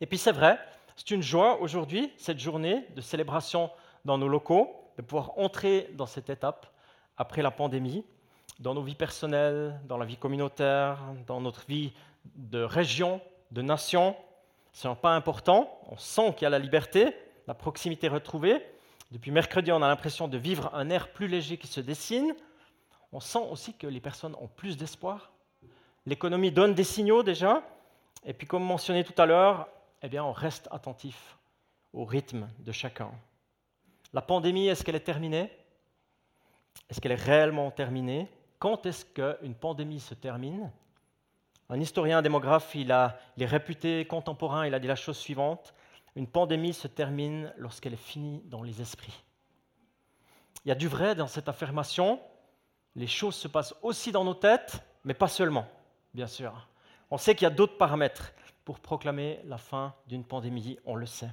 Et 0.00 0.06
puis 0.06 0.18
c'est 0.18 0.32
vrai, 0.32 0.58
c'est 0.96 1.10
une 1.10 1.22
joie 1.22 1.60
aujourd'hui, 1.60 2.12
cette 2.16 2.38
journée 2.38 2.86
de 2.94 3.00
célébration 3.00 3.70
dans 4.04 4.16
nos 4.16 4.28
locaux, 4.28 4.70
de 4.96 5.02
pouvoir 5.02 5.36
entrer 5.38 5.90
dans 5.94 6.06
cette 6.06 6.30
étape 6.30 6.66
après 7.16 7.42
la 7.42 7.50
pandémie, 7.50 8.04
dans 8.60 8.74
nos 8.74 8.82
vies 8.82 8.94
personnelles, 8.94 9.80
dans 9.88 9.98
la 9.98 10.04
vie 10.04 10.16
communautaire, 10.16 10.98
dans 11.26 11.40
notre 11.40 11.66
vie 11.66 11.92
de 12.36 12.62
région, 12.62 13.20
de 13.50 13.62
nation. 13.62 14.16
C'est 14.72 14.88
un 14.88 14.94
pas 14.94 15.14
important. 15.14 15.80
On 15.90 15.96
sent 15.96 16.34
qu'il 16.34 16.42
y 16.42 16.46
a 16.46 16.50
la 16.50 16.58
liberté, 16.58 17.14
la 17.46 17.54
proximité 17.54 18.08
retrouvée. 18.08 18.64
Depuis 19.10 19.32
mercredi, 19.32 19.72
on 19.72 19.82
a 19.82 19.88
l'impression 19.88 20.28
de 20.28 20.38
vivre 20.38 20.70
un 20.74 20.90
air 20.90 21.12
plus 21.12 21.26
léger 21.26 21.56
qui 21.56 21.66
se 21.66 21.80
dessine. 21.80 22.34
On 23.12 23.20
sent 23.20 23.46
aussi 23.50 23.74
que 23.74 23.86
les 23.86 24.00
personnes 24.00 24.34
ont 24.40 24.48
plus 24.48 24.76
d'espoir. 24.76 25.32
L'économie 26.06 26.52
donne 26.52 26.74
des 26.74 26.84
signaux 26.84 27.22
déjà. 27.22 27.62
Et 28.24 28.32
puis, 28.32 28.46
comme 28.46 28.64
mentionné 28.64 29.04
tout 29.04 29.20
à 29.20 29.26
l'heure, 29.26 29.68
eh 30.06 30.08
bien, 30.08 30.24
on 30.24 30.32
reste 30.32 30.68
attentif 30.70 31.38
au 31.92 32.04
rythme 32.04 32.48
de 32.60 32.72
chacun. 32.72 33.10
La 34.12 34.22
pandémie, 34.22 34.68
est-ce 34.68 34.84
qu'elle 34.84 34.96
est 34.96 35.00
terminée? 35.00 35.50
Est-ce 36.88 37.00
qu'elle 37.00 37.12
est 37.12 37.14
réellement 37.14 37.70
terminée? 37.70 38.28
Quand 38.58 38.86
est-ce 38.86 39.04
qu'une 39.04 39.54
pandémie 39.54 40.00
se 40.00 40.14
termine? 40.14 40.70
Un 41.68 41.80
historien, 41.80 42.18
un 42.18 42.22
démographe, 42.22 42.74
il, 42.74 42.92
a, 42.92 43.18
il 43.36 43.42
est 43.42 43.46
réputé 43.46 44.06
contemporain, 44.06 44.66
il 44.66 44.74
a 44.74 44.78
dit 44.78 44.88
la 44.88 44.96
chose 44.96 45.16
suivante 45.16 45.74
une 46.16 46.26
pandémie 46.28 46.72
se 46.72 46.86
termine 46.86 47.52
lorsqu'elle 47.56 47.94
est 47.94 47.96
finie 47.96 48.40
dans 48.46 48.62
les 48.62 48.80
esprits. 48.80 49.22
Il 50.64 50.68
y 50.68 50.72
a 50.72 50.76
du 50.76 50.88
vrai 50.88 51.14
dans 51.14 51.26
cette 51.26 51.48
affirmation. 51.48 52.20
Les 52.94 53.06
choses 53.06 53.34
se 53.34 53.48
passent 53.48 53.74
aussi 53.82 54.12
dans 54.12 54.24
nos 54.24 54.34
têtes, 54.34 54.80
mais 55.04 55.14
pas 55.14 55.28
seulement, 55.28 55.66
bien 56.14 56.28
sûr. 56.28 56.68
On 57.10 57.18
sait 57.18 57.34
qu'il 57.34 57.44
y 57.44 57.46
a 57.46 57.50
d'autres 57.50 57.76
paramètres 57.76 58.32
pour 58.64 58.80
proclamer 58.80 59.40
la 59.44 59.58
fin 59.58 59.94
d'une 60.06 60.24
pandémie, 60.24 60.78
on 60.84 60.96
le 60.96 61.06
sait. 61.06 61.30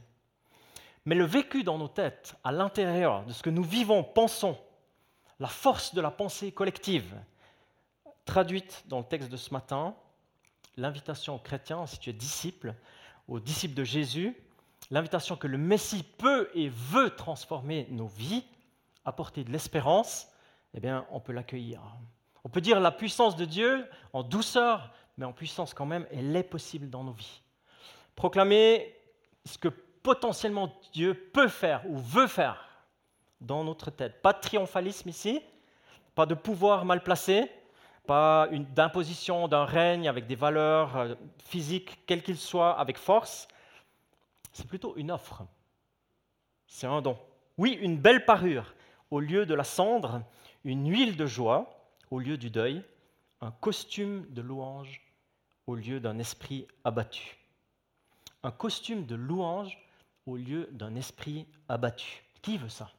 Mais 1.05 1.15
le 1.15 1.25
vécu 1.25 1.63
dans 1.63 1.77
nos 1.77 1.87
têtes, 1.87 2.35
à 2.43 2.51
l'intérieur 2.51 3.25
de 3.25 3.33
ce 3.33 3.41
que 3.41 3.49
nous 3.49 3.63
vivons, 3.63 4.03
pensons, 4.03 4.57
la 5.39 5.47
force 5.47 5.95
de 5.95 6.01
la 6.01 6.11
pensée 6.11 6.51
collective, 6.51 7.15
traduite 8.25 8.83
dans 8.87 8.99
le 8.99 9.05
texte 9.05 9.29
de 9.29 9.37
ce 9.37 9.53
matin, 9.53 9.95
l'invitation 10.77 11.35
aux 11.35 11.39
chrétiens, 11.39 11.87
si 11.87 11.97
tu 11.99 12.09
es 12.09 12.13
disciple, 12.13 12.75
aux 13.27 13.39
disciples 13.39 13.73
de 13.73 13.83
Jésus, 13.83 14.35
l'invitation 14.91 15.35
que 15.35 15.47
le 15.47 15.57
Messie 15.57 16.03
peut 16.03 16.49
et 16.53 16.69
veut 16.69 17.15
transformer 17.15 17.87
nos 17.89 18.07
vies, 18.07 18.45
apporter 19.05 19.43
de 19.43 19.51
l'espérance, 19.51 20.27
eh 20.73 20.79
bien, 20.79 21.05
on 21.11 21.19
peut 21.19 21.33
l'accueillir. 21.33 21.81
On 22.43 22.49
peut 22.49 22.61
dire 22.61 22.79
la 22.79 22.91
puissance 22.91 23.35
de 23.35 23.45
Dieu 23.45 23.87
en 24.13 24.23
douceur, 24.23 24.93
mais 25.17 25.25
en 25.25 25.33
puissance 25.33 25.73
quand 25.73 25.85
même, 25.85 26.07
elle 26.11 26.35
est 26.35 26.43
possible 26.43 26.89
dans 26.89 27.03
nos 27.03 27.13
vies. 27.13 27.41
Proclamer 28.15 28.95
ce 29.45 29.57
que 29.57 29.69
potentiellement 29.69 30.73
Dieu 30.93 31.13
peut 31.13 31.47
faire 31.47 31.83
ou 31.89 31.97
veut 31.97 32.27
faire 32.27 32.67
dans 33.39 33.63
notre 33.63 33.91
tête. 33.91 34.21
Pas 34.21 34.33
de 34.33 34.39
triomphalisme 34.39 35.09
ici, 35.09 35.41
pas 36.15 36.25
de 36.25 36.35
pouvoir 36.35 36.85
mal 36.85 37.03
placé, 37.03 37.49
pas 38.05 38.47
d'imposition 38.75 39.47
d'un 39.47 39.65
règne 39.65 40.07
avec 40.07 40.27
des 40.27 40.35
valeurs 40.35 40.97
euh, 40.97 41.15
physiques, 41.45 41.99
quels 42.05 42.23
qu'ils 42.23 42.37
soient, 42.37 42.77
avec 42.79 42.97
force. 42.97 43.47
C'est 44.53 44.67
plutôt 44.67 44.95
une 44.97 45.11
offre. 45.11 45.43
C'est 46.67 46.87
un 46.87 47.01
don. 47.01 47.17
Oui, 47.57 47.77
une 47.81 47.97
belle 47.97 48.25
parure 48.25 48.73
au 49.11 49.19
lieu 49.19 49.45
de 49.45 49.53
la 49.53 49.63
cendre, 49.63 50.21
une 50.63 50.89
huile 50.89 51.15
de 51.15 51.25
joie 51.25 51.69
au 52.09 52.19
lieu 52.19 52.37
du 52.37 52.49
deuil, 52.49 52.83
un 53.41 53.51
costume 53.51 54.27
de 54.29 54.41
louange 54.41 55.01
au 55.65 55.75
lieu 55.75 55.99
d'un 55.99 56.19
esprit 56.19 56.67
abattu. 56.83 57.37
Un 58.43 58.51
costume 58.51 59.05
de 59.05 59.15
louange 59.15 59.77
au 60.25 60.37
lieu 60.37 60.69
d'un 60.71 60.95
esprit 60.95 61.47
abattu. 61.67 62.23
Qui 62.41 62.57
veut 62.57 62.69
ça? 62.69 62.91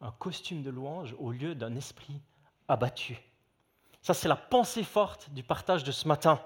Un 0.00 0.10
costume 0.12 0.62
de 0.62 0.70
louange 0.70 1.14
au 1.18 1.32
lieu 1.32 1.54
d'un 1.54 1.76
esprit 1.76 2.20
abattu. 2.66 3.18
Ça, 4.00 4.14
c'est 4.14 4.28
la 4.28 4.36
pensée 4.36 4.84
forte 4.84 5.30
du 5.30 5.42
partage 5.42 5.84
de 5.84 5.92
ce 5.92 6.08
matin. 6.08 6.40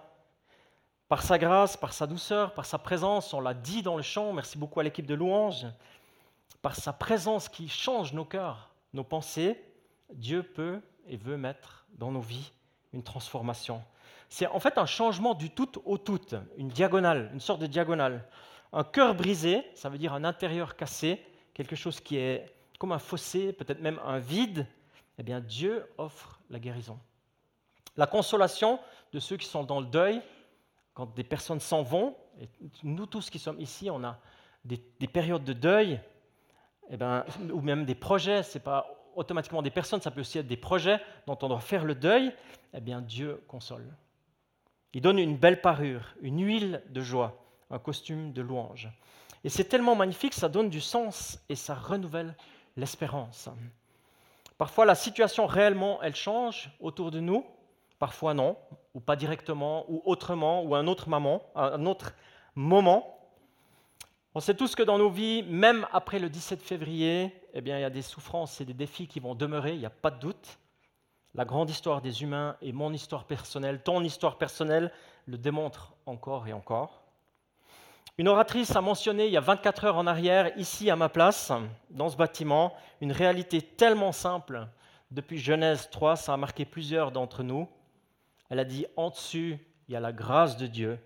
Par 1.08 1.22
sa 1.22 1.38
grâce, 1.38 1.76
par 1.76 1.92
sa 1.92 2.06
douceur, 2.06 2.54
par 2.54 2.66
sa 2.66 2.78
présence, 2.78 3.32
on 3.34 3.40
l'a 3.40 3.54
dit 3.54 3.82
dans 3.82 3.96
le 3.96 4.02
chant, 4.02 4.32
merci 4.32 4.58
beaucoup 4.58 4.78
à 4.80 4.82
l'équipe 4.82 5.06
de 5.06 5.14
louange, 5.14 5.66
par 6.60 6.76
sa 6.76 6.92
présence 6.92 7.48
qui 7.48 7.68
change 7.68 8.12
nos 8.12 8.24
cœurs, 8.24 8.70
nos 8.92 9.04
pensées, 9.04 9.64
Dieu 10.12 10.42
peut 10.42 10.80
et 11.06 11.16
veut 11.16 11.36
mettre 11.36 11.77
dans 11.96 12.12
nos 12.12 12.20
vies 12.20 12.52
une 12.92 13.02
transformation. 13.02 13.82
C'est 14.28 14.46
en 14.46 14.60
fait 14.60 14.78
un 14.78 14.86
changement 14.86 15.34
du 15.34 15.50
tout 15.50 15.70
au 15.84 15.98
tout, 15.98 16.20
une 16.56 16.68
diagonale, 16.68 17.30
une 17.32 17.40
sorte 17.40 17.60
de 17.60 17.66
diagonale. 17.66 18.26
Un 18.72 18.84
cœur 18.84 19.14
brisé, 19.14 19.64
ça 19.74 19.88
veut 19.88 19.98
dire 19.98 20.12
un 20.12 20.24
intérieur 20.24 20.76
cassé, 20.76 21.24
quelque 21.54 21.76
chose 21.76 22.00
qui 22.00 22.16
est 22.16 22.46
comme 22.78 22.92
un 22.92 22.98
fossé, 22.98 23.52
peut-être 23.52 23.80
même 23.80 24.00
un 24.04 24.18
vide. 24.18 24.66
Eh 25.18 25.22
bien, 25.22 25.40
Dieu 25.40 25.86
offre 25.96 26.40
la 26.50 26.58
guérison. 26.58 26.98
La 27.96 28.06
consolation 28.06 28.78
de 29.12 29.18
ceux 29.18 29.36
qui 29.36 29.46
sont 29.46 29.64
dans 29.64 29.80
le 29.80 29.86
deuil, 29.86 30.22
quand 30.94 31.12
des 31.14 31.24
personnes 31.24 31.60
s'en 31.60 31.82
vont, 31.82 32.16
et 32.40 32.48
nous 32.84 33.06
tous 33.06 33.30
qui 33.30 33.38
sommes 33.38 33.60
ici, 33.60 33.90
on 33.90 34.04
a 34.04 34.18
des, 34.64 34.78
périodes 35.08 35.44
de 35.44 35.52
deuil, 35.52 36.00
eh 36.90 36.96
bien, 36.96 37.24
ou 37.52 37.60
même 37.60 37.84
des 37.84 37.94
projets, 37.94 38.42
ce 38.42 38.58
n'est 38.58 38.64
pas 38.64 38.97
automatiquement 39.18 39.62
des 39.62 39.70
personnes, 39.70 40.00
ça 40.00 40.10
peut 40.10 40.20
aussi 40.20 40.38
être 40.38 40.46
des 40.46 40.56
projets 40.56 41.00
dont 41.26 41.36
on 41.42 41.48
doit 41.48 41.60
faire 41.60 41.84
le 41.84 41.94
deuil, 41.94 42.32
eh 42.72 42.80
bien 42.80 43.00
Dieu 43.00 43.42
console. 43.48 43.84
Il 44.94 45.02
donne 45.02 45.18
une 45.18 45.36
belle 45.36 45.60
parure, 45.60 46.14
une 46.22 46.42
huile 46.42 46.82
de 46.88 47.00
joie, 47.02 47.44
un 47.70 47.78
costume 47.78 48.32
de 48.32 48.40
louange. 48.40 48.88
Et 49.44 49.48
c'est 49.48 49.64
tellement 49.64 49.94
magnifique, 49.94 50.34
ça 50.34 50.48
donne 50.48 50.70
du 50.70 50.80
sens 50.80 51.38
et 51.48 51.56
ça 51.56 51.74
renouvelle 51.74 52.34
l'espérance. 52.76 53.48
Parfois, 54.56 54.84
la 54.84 54.94
situation 54.94 55.46
réellement, 55.46 56.00
elle 56.02 56.16
change 56.16 56.70
autour 56.80 57.10
de 57.10 57.20
nous, 57.20 57.44
parfois 57.98 58.34
non, 58.34 58.56
ou 58.94 59.00
pas 59.00 59.16
directement, 59.16 59.84
ou 59.88 60.02
autrement, 60.04 60.62
ou 60.62 60.74
un 60.74 60.86
autre, 60.86 61.08
moment, 61.08 61.42
un 61.54 61.86
autre 61.86 62.14
moment. 62.54 63.18
On 64.34 64.40
sait 64.40 64.54
tous 64.54 64.74
que 64.74 64.82
dans 64.82 64.98
nos 64.98 65.10
vies, 65.10 65.42
même 65.42 65.86
après 65.92 66.18
le 66.18 66.28
17 66.28 66.62
février, 66.62 67.32
eh 67.58 67.60
bien, 67.60 67.76
il 67.76 67.80
y 67.80 67.84
a 67.84 67.90
des 67.90 68.02
souffrances 68.02 68.60
et 68.60 68.64
des 68.64 68.72
défis 68.72 69.08
qui 69.08 69.18
vont 69.18 69.34
demeurer, 69.34 69.72
il 69.72 69.80
n'y 69.80 69.86
a 69.86 69.90
pas 69.90 70.12
de 70.12 70.20
doute. 70.20 70.60
La 71.34 71.44
grande 71.44 71.68
histoire 71.68 72.00
des 72.00 72.22
humains 72.22 72.56
et 72.62 72.72
mon 72.72 72.92
histoire 72.92 73.24
personnelle, 73.24 73.82
ton 73.82 74.04
histoire 74.04 74.38
personnelle, 74.38 74.92
le 75.26 75.38
démontrent 75.38 75.92
encore 76.06 76.46
et 76.46 76.52
encore. 76.52 77.02
Une 78.16 78.28
oratrice 78.28 78.76
a 78.76 78.80
mentionné 78.80 79.26
il 79.26 79.32
y 79.32 79.36
a 79.36 79.40
24 79.40 79.86
heures 79.86 79.96
en 79.96 80.06
arrière, 80.06 80.56
ici 80.56 80.88
à 80.88 80.94
ma 80.94 81.08
place, 81.08 81.50
dans 81.90 82.08
ce 82.08 82.16
bâtiment, 82.16 82.76
une 83.00 83.10
réalité 83.10 83.60
tellement 83.60 84.12
simple. 84.12 84.68
Depuis 85.10 85.38
Genèse 85.38 85.90
3, 85.90 86.14
ça 86.14 86.34
a 86.34 86.36
marqué 86.36 86.64
plusieurs 86.64 87.10
d'entre 87.10 87.42
nous. 87.42 87.68
Elle 88.50 88.60
a 88.60 88.64
dit, 88.64 88.86
en 88.96 89.10
dessus, 89.10 89.58
il 89.88 89.94
y 89.94 89.96
a 89.96 90.00
la 90.00 90.12
grâce 90.12 90.56
de 90.58 90.68
Dieu, 90.68 91.00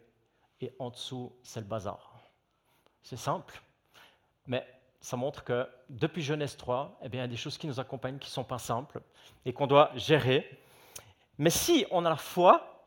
et 0.61 0.75
en 0.79 0.91
dessous, 0.91 1.33
c'est 1.43 1.61
le 1.61 1.67
bazar. 1.67 2.21
C'est 3.01 3.17
simple, 3.17 3.62
mais 4.47 4.67
ça 5.03 5.17
montre 5.17 5.43
que 5.43 5.69
depuis 5.91 6.23
Genèse 6.23 6.57
3, 6.57 7.01
eh 7.03 7.09
bien, 7.09 7.21
il 7.21 7.25
y 7.25 7.27
a 7.27 7.29
des 7.29 7.37
choses 7.37 7.59
qui 7.59 7.67
nous 7.67 7.81
accompagnent 7.81 8.19
qui 8.19 8.29
ne 8.29 8.33
sont 8.33 8.45
pas 8.45 8.59
simples 8.59 9.03
et 9.45 9.53
qu'on 9.53 9.67
doit 9.67 9.91
gérer. 9.97 10.49
Mais 11.38 11.51
si 11.51 11.85
on 11.91 12.05
a 12.07 12.09
la 12.09 12.17
foi, 12.17 12.87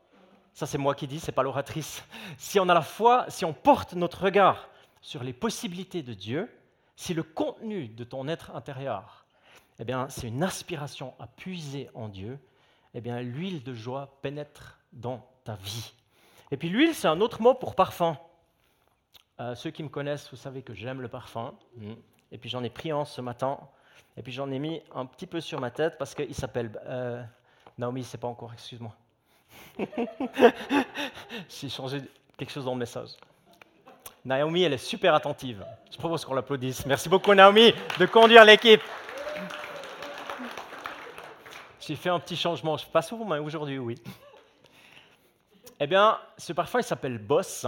ça 0.54 0.64
c'est 0.64 0.78
moi 0.78 0.94
qui 0.94 1.06
dis, 1.06 1.20
c'est 1.20 1.30
pas 1.30 1.42
l'oratrice, 1.42 2.02
si 2.38 2.58
on 2.58 2.68
a 2.70 2.74
la 2.74 2.80
foi, 2.80 3.26
si 3.28 3.44
on 3.44 3.52
porte 3.52 3.92
notre 3.92 4.24
regard 4.24 4.70
sur 5.02 5.22
les 5.22 5.34
possibilités 5.34 6.02
de 6.02 6.14
Dieu, 6.14 6.50
si 6.96 7.12
le 7.12 7.22
contenu 7.22 7.88
de 7.88 8.02
ton 8.02 8.26
être 8.28 8.50
intérieur, 8.56 9.26
eh 9.78 9.84
bien, 9.84 10.08
c'est 10.08 10.28
une 10.28 10.42
aspiration 10.42 11.12
à 11.18 11.26
puiser 11.26 11.90
en 11.94 12.08
Dieu, 12.08 12.38
eh 12.94 13.02
bien, 13.02 13.20
l'huile 13.20 13.62
de 13.62 13.74
joie 13.74 14.18
pénètre 14.22 14.78
dans 14.94 15.28
ta 15.44 15.56
vie. 15.56 15.92
Et 16.50 16.56
puis 16.56 16.70
l'huile, 16.70 16.94
c'est 16.94 17.08
un 17.08 17.20
autre 17.20 17.42
mot 17.42 17.52
pour 17.52 17.74
parfum. 17.74 18.16
Euh, 19.38 19.54
ceux 19.54 19.70
qui 19.70 19.82
me 19.82 19.88
connaissent, 19.88 20.28
vous 20.30 20.36
savez 20.36 20.62
que 20.62 20.74
j'aime 20.74 21.00
le 21.00 21.08
parfum. 21.08 21.54
Mm. 21.76 21.92
Et 22.32 22.38
puis 22.38 22.48
j'en 22.48 22.62
ai 22.62 22.70
pris 22.70 22.90
un 22.90 23.04
ce 23.04 23.20
matin. 23.20 23.58
Et 24.16 24.22
puis 24.22 24.32
j'en 24.32 24.50
ai 24.50 24.58
mis 24.58 24.82
un 24.94 25.04
petit 25.06 25.26
peu 25.26 25.40
sur 25.40 25.60
ma 25.60 25.70
tête 25.70 25.98
parce 25.98 26.14
qu'il 26.14 26.34
s'appelle. 26.34 26.70
Euh, 26.86 27.22
Naomi, 27.78 28.04
c'est 28.04 28.18
pas 28.18 28.28
encore, 28.28 28.52
excuse-moi. 28.54 28.94
J'ai 31.48 31.68
changé 31.68 32.00
quelque 32.38 32.50
chose 32.50 32.64
dans 32.64 32.72
le 32.72 32.78
message. 32.78 33.10
Naomi, 34.24 34.62
elle 34.62 34.72
est 34.72 34.78
super 34.78 35.14
attentive. 35.14 35.64
Je 35.90 35.98
propose 35.98 36.24
qu'on 36.24 36.34
l'applaudisse. 36.34 36.86
Merci 36.86 37.08
beaucoup, 37.08 37.34
Naomi, 37.34 37.74
de 37.98 38.06
conduire 38.06 38.44
l'équipe. 38.44 38.80
J'ai 41.80 41.94
fait 41.94 42.08
un 42.08 42.18
petit 42.18 42.36
changement. 42.36 42.76
Je 42.76 42.86
passe 42.86 43.08
souvent, 43.08 43.26
mais 43.26 43.38
aujourd'hui, 43.38 43.78
oui. 43.78 43.96
Eh 45.78 45.86
bien, 45.86 46.18
ce 46.38 46.54
parfum, 46.54 46.80
il 46.80 46.84
s'appelle 46.84 47.18
Boss. 47.18 47.66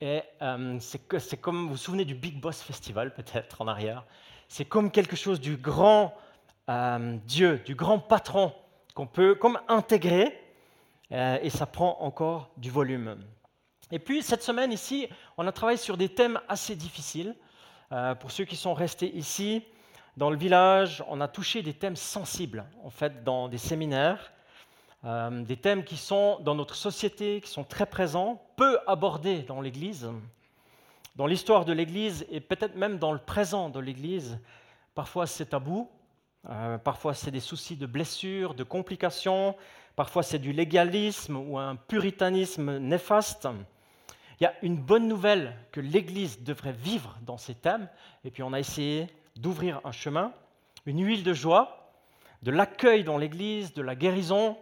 Et 0.00 0.22
euh, 0.40 0.78
c'est 0.80 1.36
comme, 1.36 1.64
vous 1.64 1.72
vous 1.72 1.76
souvenez 1.76 2.06
du 2.06 2.14
Big 2.14 2.40
Boss 2.40 2.62
Festival, 2.62 3.12
peut-être, 3.12 3.60
en 3.60 3.68
arrière? 3.68 4.06
C'est 4.48 4.64
comme 4.64 4.90
quelque 4.90 5.14
chose 5.14 5.40
du 5.40 5.58
grand 5.58 6.14
euh, 6.70 7.18
Dieu, 7.26 7.58
du 7.58 7.74
grand 7.74 7.98
patron, 7.98 8.54
qu'on 8.94 9.06
peut 9.06 9.34
comme 9.34 9.58
intégrer, 9.68 10.40
euh, 11.12 11.38
et 11.42 11.50
ça 11.50 11.66
prend 11.66 11.98
encore 12.00 12.48
du 12.56 12.70
volume. 12.70 13.22
Et 13.90 13.98
puis, 13.98 14.22
cette 14.22 14.42
semaine, 14.42 14.72
ici, 14.72 15.06
on 15.36 15.46
a 15.46 15.52
travaillé 15.52 15.76
sur 15.76 15.98
des 15.98 16.08
thèmes 16.08 16.40
assez 16.48 16.74
difficiles. 16.74 17.36
pour 18.20 18.30
ceux 18.30 18.46
qui 18.46 18.56
sont 18.56 18.72
restés 18.72 19.14
ici, 19.14 19.62
dans 20.16 20.30
le 20.30 20.38
village, 20.38 21.04
on 21.08 21.20
a 21.20 21.28
touché 21.28 21.60
des 21.60 21.74
thèmes 21.74 21.96
sensibles, 21.96 22.64
en 22.84 22.90
fait, 22.90 23.22
dans 23.22 23.48
des 23.48 23.58
séminaires. 23.58 24.32
Euh, 25.04 25.42
des 25.44 25.56
thèmes 25.56 25.84
qui 25.84 25.96
sont 25.96 26.38
dans 26.40 26.54
notre 26.54 26.74
société, 26.74 27.40
qui 27.40 27.50
sont 27.50 27.64
très 27.64 27.86
présents, 27.86 28.42
peu 28.56 28.78
abordés 28.86 29.42
dans 29.42 29.62
l'Église, 29.62 30.10
dans 31.16 31.26
l'histoire 31.26 31.64
de 31.64 31.72
l'Église 31.72 32.26
et 32.30 32.40
peut-être 32.40 32.76
même 32.76 32.98
dans 32.98 33.12
le 33.12 33.18
présent 33.18 33.70
de 33.70 33.80
l'Église. 33.80 34.38
Parfois 34.94 35.26
c'est 35.26 35.46
tabou, 35.46 35.88
euh, 36.50 36.76
parfois 36.76 37.14
c'est 37.14 37.30
des 37.30 37.40
soucis 37.40 37.76
de 37.76 37.86
blessures, 37.86 38.52
de 38.52 38.62
complications, 38.62 39.56
parfois 39.96 40.22
c'est 40.22 40.38
du 40.38 40.52
légalisme 40.52 41.36
ou 41.36 41.58
un 41.58 41.76
puritanisme 41.76 42.76
néfaste. 42.76 43.48
Il 44.38 44.44
y 44.44 44.46
a 44.46 44.54
une 44.60 44.76
bonne 44.76 45.08
nouvelle 45.08 45.56
que 45.72 45.80
l'Église 45.80 46.42
devrait 46.42 46.72
vivre 46.72 47.16
dans 47.22 47.38
ces 47.38 47.54
thèmes, 47.54 47.88
et 48.24 48.30
puis 48.30 48.42
on 48.42 48.52
a 48.52 48.60
essayé 48.60 49.06
d'ouvrir 49.36 49.80
un 49.84 49.92
chemin, 49.92 50.32
une 50.84 51.02
huile 51.02 51.24
de 51.24 51.32
joie, 51.32 51.90
de 52.42 52.50
l'accueil 52.50 53.02
dans 53.02 53.16
l'Église, 53.16 53.72
de 53.72 53.82
la 53.82 53.94
guérison, 53.94 54.58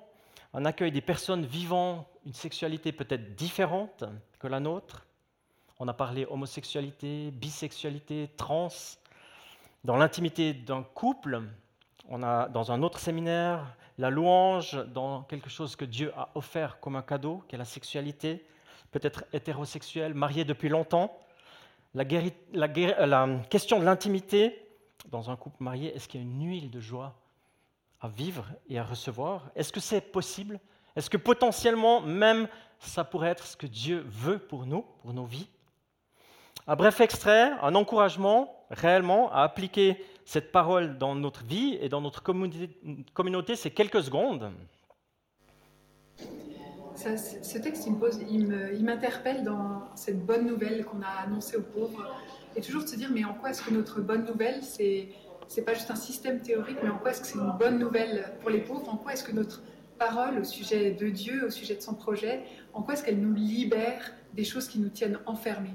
un 0.55 0.65
accueil 0.65 0.93
des 0.93 1.01
personnes 1.01 1.45
vivant 1.45 2.09
une 2.25 2.33
sexualité 2.33 2.93
peut-être 2.93 3.35
différente 3.35 4.05
que 4.39 4.47
la 4.47 4.61
nôtre. 4.61 5.07
On 5.79 5.89
a 5.89 5.95
parlé 5.95 6.27
homosexualité, 6.27 7.31
bisexualité, 7.31 8.31
trans. 8.37 8.69
Dans 9.85 9.97
l'intimité 9.97 10.53
d'un 10.53 10.83
couple, 10.83 11.43
on 12.09 12.23
a 12.23 12.49
dans 12.49 12.73
un 12.73 12.83
autre 12.83 12.99
séminaire 12.99 13.77
la 13.99 14.11
louange 14.11 14.77
dans 14.95 15.23
quelque 15.23 15.51
chose 15.51 15.77
que 15.77 15.85
Dieu 15.85 16.13
a 16.17 16.31
offert 16.35 16.81
comme 16.81 16.97
un 16.97 17.03
cadeau, 17.03 17.43
qui 17.49 17.55
est 17.55 17.59
la 17.59 17.65
sexualité, 17.65 18.45
peut-être 18.91 19.25
hétérosexuelle, 19.33 20.15
mariée 20.15 20.45
depuis 20.45 20.69
longtemps. 20.69 21.19
La 21.95 22.05
question 22.05 23.81
de 23.81 23.85
l'intimité 23.85 24.65
dans 25.11 25.31
un 25.31 25.37
couple 25.37 25.63
marié, 25.63 25.95
est-ce 25.95 26.09
qu'il 26.09 26.21
y 26.21 26.23
a 26.23 26.27
une 26.27 26.47
huile 26.47 26.71
de 26.71 26.81
joie 26.81 27.15
à 28.01 28.09
vivre 28.09 28.47
et 28.69 28.79
à 28.79 28.85
recevoir? 28.85 29.51
Est-ce 29.55 29.73
que 29.73 29.81
c'est 29.81 30.01
possible? 30.01 30.61
Est-ce 30.97 31.11
que 31.11 31.17
potentiellement 31.17 32.01
même 32.01 32.49
ça 32.79 33.05
pourrait 33.05 33.31
être 33.31 33.47
ce 33.47 33.57
que 33.57 33.67
Dieu 33.67 34.05
veut 34.09 34.39
pour 34.39 34.67
nous, 34.67 34.85
pour 35.03 35.13
nos 35.13 35.25
vies? 35.25 35.49
Un 36.67 36.77
bref 36.77 37.01
extrait, 37.01 37.53
un 37.63 37.75
encouragement 37.75 38.55
réellement 38.71 39.33
à 39.33 39.43
appliquer 39.43 40.05
cette 40.25 40.53
parole 40.53 40.99
dans 40.99 41.15
notre 41.15 41.43
vie 41.45 41.79
et 41.81 41.89
dans 41.89 42.03
notre 42.03 42.23
communauté, 42.23 43.57
c'est 43.57 43.71
quelques 43.71 44.03
secondes. 44.03 44.51
ce 46.95 47.59
texte, 47.59 47.89
il 48.29 48.85
m'interpelle 48.85 49.45
dans 49.45 49.89
cette 49.95 50.27
bonne 50.27 50.47
nouvelle 50.47 50.85
qu'on 50.85 51.01
a 51.01 51.25
annoncée 51.25 51.57
aux 51.57 51.63
pauvres. 51.63 52.15
Et 52.55 52.61
toujours 52.61 52.83
de 52.83 52.89
se 52.89 52.97
dire, 52.97 53.09
mais 53.11 53.25
en 53.25 53.35
quoi 53.35 53.51
est-ce 53.51 53.63
que 53.63 53.73
notre 53.73 54.01
bonne 54.01 54.25
nouvelle, 54.27 54.63
c'est 54.63 55.09
c'est 55.49 55.63
pas 55.63 55.75
juste 55.75 55.91
un 55.91 55.97
système 55.97 56.41
théorique, 56.41 56.79
mais 56.83 56.91
en 56.91 56.99
quoi 56.99 57.11
est-ce 57.11 57.23
que 57.23 57.27
c'est 57.27 57.39
une 57.39 57.57
bonne 57.59 57.79
nouvelle 57.79 58.33
pour 58.41 58.51
les 58.51 58.61
pauvres? 58.61 58.89
En 58.89 58.97
quoi 58.97 59.15
est-ce 59.15 59.25
que 59.25 59.33
notre 59.33 59.63
parole 59.99 60.39
au 60.39 60.45
sujet 60.45 60.93
de 60.93 61.09
Dieu, 61.09 61.45
au 61.47 61.51
sujet 61.51 61.75
de 61.75 61.81
son 61.81 61.95
projet, 61.95 62.43
en 62.75 62.83
quoi 62.83 62.95
est-ce 62.95 63.03
qu'elle 63.03 63.21
nous 63.21 63.35
libère 63.35 64.13
des 64.35 64.45
choses 64.45 64.69
qui 64.69 64.79
nous 64.79 64.91
tiennent 64.91 65.19
enfermés? 65.27 65.75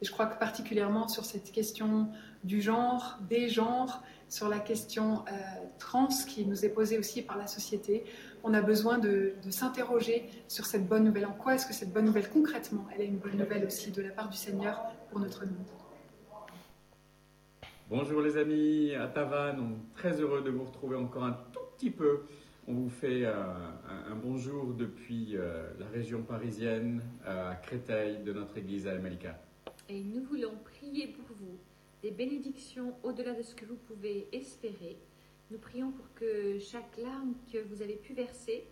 Et 0.00 0.04
je 0.04 0.10
crois 0.10 0.26
que 0.26 0.38
particulièrement 0.38 1.06
sur 1.06 1.24
cette 1.24 1.52
question 1.52 2.08
du 2.42 2.60
genre, 2.60 3.18
des 3.28 3.48
genres, 3.48 4.02
sur 4.28 4.48
la 4.48 4.58
question 4.58 5.24
euh, 5.28 5.32
trans 5.78 6.08
qui 6.26 6.44
nous 6.44 6.64
est 6.64 6.70
posée 6.70 6.98
aussi 6.98 7.22
par 7.22 7.38
la 7.38 7.46
société, 7.46 8.04
on 8.42 8.52
a 8.54 8.60
besoin 8.60 8.98
de, 8.98 9.34
de 9.44 9.50
s'interroger 9.52 10.28
sur 10.48 10.66
cette 10.66 10.88
bonne 10.88 11.04
nouvelle. 11.04 11.26
En 11.26 11.32
quoi 11.32 11.54
est-ce 11.54 11.66
que 11.66 11.72
cette 11.72 11.92
bonne 11.92 12.06
nouvelle, 12.06 12.28
concrètement, 12.28 12.84
elle 12.92 13.02
est 13.02 13.06
une 13.06 13.18
bonne 13.18 13.36
nouvelle 13.36 13.64
aussi 13.64 13.92
de 13.92 14.02
la 14.02 14.10
part 14.10 14.28
du 14.28 14.36
Seigneur 14.36 14.82
pour 15.10 15.20
notre 15.20 15.44
monde? 15.44 15.81
Bonjour 17.94 18.22
les 18.22 18.38
amis, 18.38 18.94
à 18.94 19.06
Tavannes, 19.06 19.60
on 19.60 19.72
est 19.72 19.94
très 19.94 20.18
heureux 20.18 20.40
de 20.40 20.48
vous 20.48 20.64
retrouver 20.64 20.96
encore 20.96 21.24
un 21.24 21.38
tout 21.52 21.60
petit 21.76 21.90
peu. 21.90 22.22
On 22.66 22.72
vous 22.72 22.88
fait 22.88 23.26
euh, 23.26 23.34
un, 24.10 24.16
bonjour 24.16 24.72
depuis 24.72 25.36
euh, 25.36 25.70
la 25.78 25.86
région 25.88 26.22
parisienne, 26.22 27.02
euh, 27.26 27.50
à 27.50 27.54
Créteil, 27.54 28.22
de 28.24 28.32
notre 28.32 28.56
église 28.56 28.88
à 28.88 28.94
Malika. 28.94 29.38
Et 29.90 30.00
nous 30.00 30.22
voulons 30.22 30.54
prier 30.64 31.08
pour 31.08 31.36
vous 31.36 31.58
des 32.02 32.10
bénédictions 32.10 32.94
au-delà 33.02 33.34
de 33.34 33.42
ce 33.42 33.54
que 33.54 33.66
vous 33.66 33.76
pouvez 33.76 34.26
espérer. 34.32 34.96
Nous 35.50 35.58
prions 35.58 35.90
pour 35.92 36.14
que 36.14 36.58
chaque 36.60 36.96
larme 36.96 37.34
que 37.52 37.58
vous 37.58 37.82
avez 37.82 37.96
pu 37.96 38.14
verser 38.14 38.64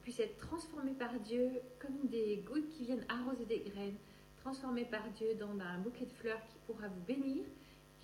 puisse 0.00 0.20
être 0.20 0.38
transformée 0.38 0.94
par 0.98 1.12
Dieu 1.20 1.50
comme 1.78 2.08
des 2.08 2.42
gouttes 2.48 2.70
qui 2.70 2.84
viennent 2.84 3.04
arroser 3.10 3.44
des 3.44 3.58
graines, 3.58 3.98
transformées 4.38 4.86
par 4.86 5.06
Dieu 5.10 5.34
dans 5.38 5.52
un 5.62 5.80
bouquet 5.80 6.06
de 6.06 6.12
fleurs 6.12 6.40
qui 6.46 6.56
pourra 6.66 6.88
vous 6.88 7.04
bénir, 7.06 7.44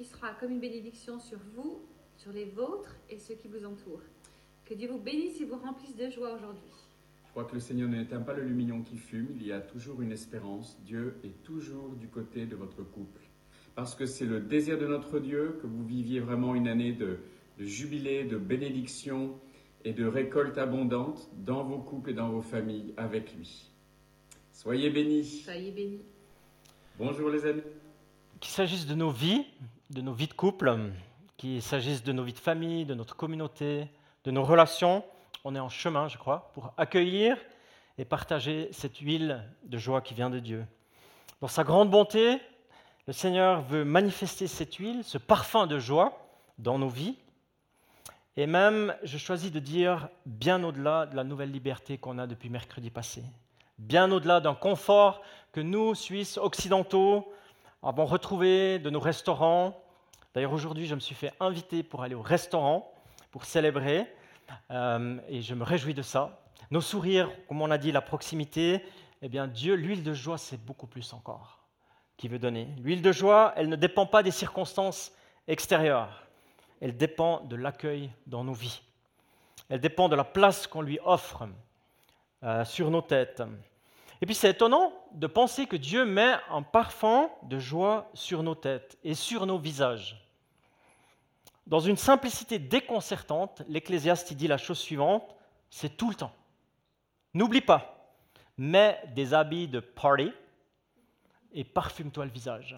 qui 0.01 0.07
sera 0.07 0.33
comme 0.33 0.53
une 0.53 0.61
bénédiction 0.61 1.19
sur 1.19 1.37
vous, 1.55 1.79
sur 2.17 2.33
les 2.33 2.47
vôtres 2.47 2.97
et 3.11 3.19
ceux 3.19 3.35
qui 3.35 3.49
vous 3.49 3.67
entourent. 3.67 4.01
Que 4.65 4.73
Dieu 4.73 4.89
vous 4.89 4.99
bénisse 4.99 5.39
et 5.43 5.45
vous 5.45 5.59
remplisse 5.59 5.95
de 5.95 6.09
joie 6.09 6.33
aujourd'hui. 6.33 6.73
Je 7.27 7.31
crois 7.33 7.45
que 7.45 7.53
le 7.53 7.61
Seigneur 7.61 7.87
n'éteint 7.87 8.23
pas 8.23 8.33
le 8.33 8.43
lumignon 8.43 8.81
qui 8.81 8.97
fume, 8.97 9.29
il 9.37 9.47
y 9.47 9.53
a 9.53 9.61
toujours 9.61 10.01
une 10.01 10.13
espérance. 10.13 10.81
Dieu 10.87 11.17
est 11.23 11.43
toujours 11.43 11.91
du 11.97 12.09
côté 12.09 12.47
de 12.47 12.57
votre 12.57 12.83
couple. 12.83 13.21
Parce 13.75 13.95
que 13.95 14.07
c'est 14.07 14.25
le 14.25 14.41
désir 14.41 14.79
de 14.79 14.87
notre 14.87 15.19
Dieu 15.19 15.59
que 15.61 15.67
vous 15.67 15.85
viviez 15.85 16.21
vraiment 16.21 16.55
une 16.55 16.69
année 16.69 16.93
de, 16.95 17.19
de 17.59 17.65
jubilé, 17.67 18.25
de 18.25 18.39
bénédiction 18.39 19.39
et 19.85 19.93
de 19.93 20.07
récolte 20.07 20.57
abondante 20.57 21.29
dans 21.45 21.63
vos 21.63 21.79
couples 21.79 22.13
et 22.13 22.15
dans 22.15 22.31
vos 22.31 22.41
familles 22.41 22.95
avec 22.97 23.37
lui. 23.37 23.71
Soyez 24.53 24.89
bénis. 24.89 25.43
Soyez 25.45 25.73
bénis. 25.73 26.01
Bonjour 26.97 27.29
les 27.29 27.45
amis. 27.45 27.61
Qu'il 28.41 28.53
s'agisse 28.53 28.87
de 28.87 28.95
nos 28.95 29.11
vies, 29.11 29.45
de 29.91 30.01
nos 30.01 30.15
vies 30.15 30.27
de 30.27 30.33
couple, 30.33 30.75
qu'il 31.37 31.61
s'agisse 31.61 32.03
de 32.03 32.13
nos 32.13 32.23
vies 32.23 32.33
de 32.33 32.39
famille, 32.39 32.87
de 32.87 32.95
notre 32.95 33.15
communauté, 33.15 33.87
de 34.25 34.31
nos 34.31 34.43
relations, 34.43 35.05
on 35.45 35.55
est 35.55 35.61
en 35.61 35.69
chemin, 35.69 36.09
je 36.09 36.17
crois, 36.17 36.51
pour 36.55 36.73
accueillir 36.79 37.37
et 37.99 38.07
partager 38.07 38.71
cette 38.73 38.97
huile 38.97 39.45
de 39.65 39.77
joie 39.77 40.01
qui 40.01 40.15
vient 40.15 40.31
de 40.31 40.39
Dieu. 40.39 40.65
Dans 41.43 41.49
sa 41.49 41.65
grande 41.65 41.91
bonté, 41.91 42.39
le 43.07 43.13
Seigneur 43.13 43.61
veut 43.61 43.85
manifester 43.85 44.47
cette 44.47 44.77
huile, 44.77 45.05
ce 45.05 45.19
parfum 45.19 45.67
de 45.67 45.79
joie 45.79 46.27
dans 46.59 46.79
nos 46.79 46.89
vies. 46.89 47.19
Et 48.39 48.47
même, 48.47 48.95
je 49.03 49.19
choisis 49.19 49.53
de 49.53 49.61
dire, 49.61 50.09
bien 50.25 50.65
au-delà 50.65 51.05
de 51.05 51.15
la 51.15 51.25
nouvelle 51.25 51.51
liberté 51.51 51.99
qu'on 51.99 52.17
a 52.17 52.27
depuis 52.27 52.49
mercredi 52.49 52.89
passé, 52.89 53.23
bien 53.79 54.11
au-delà 54.11 54.41
d'un 54.41 54.55
confort 54.55 55.21
que 55.53 55.61
nous, 55.61 55.95
Suisses 55.95 56.39
occidentaux, 56.39 57.31
avons 57.83 58.05
retrouvé 58.05 58.79
de 58.79 58.91
nos 58.91 59.01
restaurants. 59.01 59.83
D'ailleurs, 60.35 60.53
aujourd'hui, 60.53 60.87
je 60.87 60.95
me 60.95 61.01
suis 61.01 61.15
fait 61.15 61.33
inviter 61.41 61.83
pour 61.83 62.03
aller 62.03 62.15
au 62.15 62.23
restaurant, 62.23 62.93
pour 63.31 63.45
célébrer, 63.45 64.07
euh, 64.71 65.19
et 65.29 65.43
je 65.43 65.55
me 65.55 65.65
réjouis 65.65 65.95
de 65.95 66.03
ça. 66.03 66.43
Nos 66.71 66.81
sourires, 66.81 67.31
comme 67.49 67.63
on 67.63 67.71
a 67.71 67.79
dit, 67.79 67.93
la 67.93 68.01
proximité, 68.01 68.85
eh 69.23 69.29
bien, 69.29 69.47
Dieu, 69.47 69.75
l'huile 69.75 70.03
de 70.03 70.15
joie, 70.15 70.39
c'est 70.39 70.63
beaucoup 70.65 70.87
plus 70.87 71.13
encore 71.13 71.59
qu'il 72.17 72.31
veut 72.31 72.39
donner. 72.39 72.69
L'huile 72.79 73.03
de 73.03 73.13
joie, 73.13 73.55
elle 73.57 73.69
ne 73.69 73.77
dépend 73.77 74.07
pas 74.07 74.23
des 74.23 74.31
circonstances 74.31 75.13
extérieures, 75.49 76.27
elle 76.81 76.97
dépend 76.97 77.41
de 77.41 77.57
l'accueil 77.57 78.11
dans 78.27 78.45
nos 78.45 78.53
vies. 78.53 78.83
Elle 79.69 79.81
dépend 79.81 80.09
de 80.09 80.17
la 80.17 80.25
place 80.25 80.67
qu'on 80.67 80.83
lui 80.83 80.99
offre 81.05 81.49
euh, 82.43 82.65
sur 82.65 82.91
nos 82.91 83.03
têtes. 83.03 83.43
Et 84.23 84.27
puis 84.27 84.35
c'est 84.35 84.51
étonnant 84.51 84.93
de 85.13 85.27
penser 85.27 85.67
que 85.67 85.77
Dieu 85.77 86.05
met 86.05 86.35
un 86.51 86.63
parfum 86.63 87.31
de 87.43 87.59
joie 87.59 88.11
sur 88.15 88.43
nos 88.43 88.55
têtes 88.55 88.99
et 89.03 89.15
sur 89.15 89.47
nos 89.47 89.59
visages. 89.59 90.17
Dans 91.67 91.81
une 91.81 91.97
simplicité 91.97 92.59
déconcertante, 92.59 93.63
l'Ecclésiaste 93.69 94.33
dit 94.35 94.49
la 94.49 94.59
chose 94.59 94.79
suivante, 94.79 95.35
c'est 95.71 95.97
tout 95.97 96.11
le 96.11 96.17
temps. 96.17 96.33
N'oublie 97.33 97.61
pas, 97.61 98.15
mets 98.59 99.01
des 99.15 99.33
habits 99.33 99.69
de 99.69 99.81
party 99.81 100.33
et 101.53 101.65
parfume-toi 101.65 102.25
le 102.25 102.31
visage. 102.31 102.77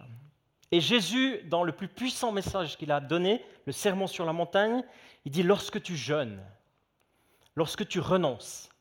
Et 0.70 0.80
Jésus, 0.80 1.40
dans 1.44 1.64
le 1.64 1.72
plus 1.72 1.88
puissant 1.88 2.32
message 2.32 2.78
qu'il 2.78 2.92
a 2.92 3.00
donné, 3.00 3.44
le 3.66 3.72
sermon 3.72 4.06
sur 4.06 4.24
la 4.24 4.32
montagne, 4.32 4.82
il 5.24 5.32
dit, 5.32 5.42
lorsque 5.42 5.82
tu 5.82 5.96
jeûnes, 5.96 6.42
lorsque 7.56 7.86
tu 7.86 8.00
renonces, 8.00 8.71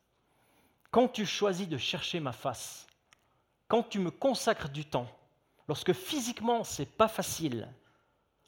quand 0.91 1.07
tu 1.07 1.25
choisis 1.25 1.67
de 1.67 1.77
chercher 1.77 2.19
ma 2.19 2.33
face, 2.33 2.85
quand 3.67 3.83
tu 3.83 3.99
me 3.99 4.11
consacres 4.11 4.69
du 4.69 4.85
temps, 4.85 5.07
lorsque 5.67 5.93
physiquement 5.93 6.63
c'est 6.63 6.85
pas 6.85 7.07
facile, 7.07 7.67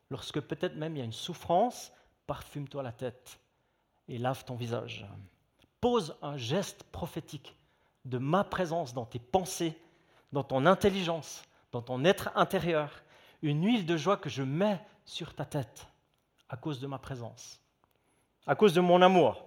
lorsque 0.10 0.42
peut-être 0.42 0.76
même 0.76 0.96
il 0.96 1.00
y 1.00 1.02
a 1.02 1.06
une 1.06 1.14
souffrance, 1.14 1.92
parfume-toi 2.28 2.84
la 2.84 2.92
tête 2.92 3.40
et 4.10 4.18
lave 4.18 4.44
ton 4.44 4.56
visage. 4.56 5.06
Pose 5.80 6.16
un 6.22 6.38
geste 6.38 6.84
prophétique 6.84 7.56
de 8.06 8.18
ma 8.18 8.44
présence 8.44 8.94
dans 8.94 9.06
tes 9.06 9.20
pensées, 9.20 9.78
dans 10.34 10.44
ton 10.44 10.66
intelligence, 10.66 11.44
dans 11.72 11.82
ton 11.82 12.04
être 12.04 12.30
intérieur, 12.36 12.92
une 13.42 13.66
huile 13.66 13.86
de 13.86 13.98
joie 13.98 14.18
que 14.18 14.30
je 14.30 14.44
mets 14.44 14.80
sur 15.06 15.34
ta 15.34 15.46
tête 15.46 15.88
à 16.50 16.58
cause 16.58 16.80
de 16.80 16.88
ma 16.88 16.98
présence, 16.98 17.60
à 18.46 18.56
cause 18.56 18.74
de 18.74 18.82
mon 18.82 19.02
amour, 19.02 19.46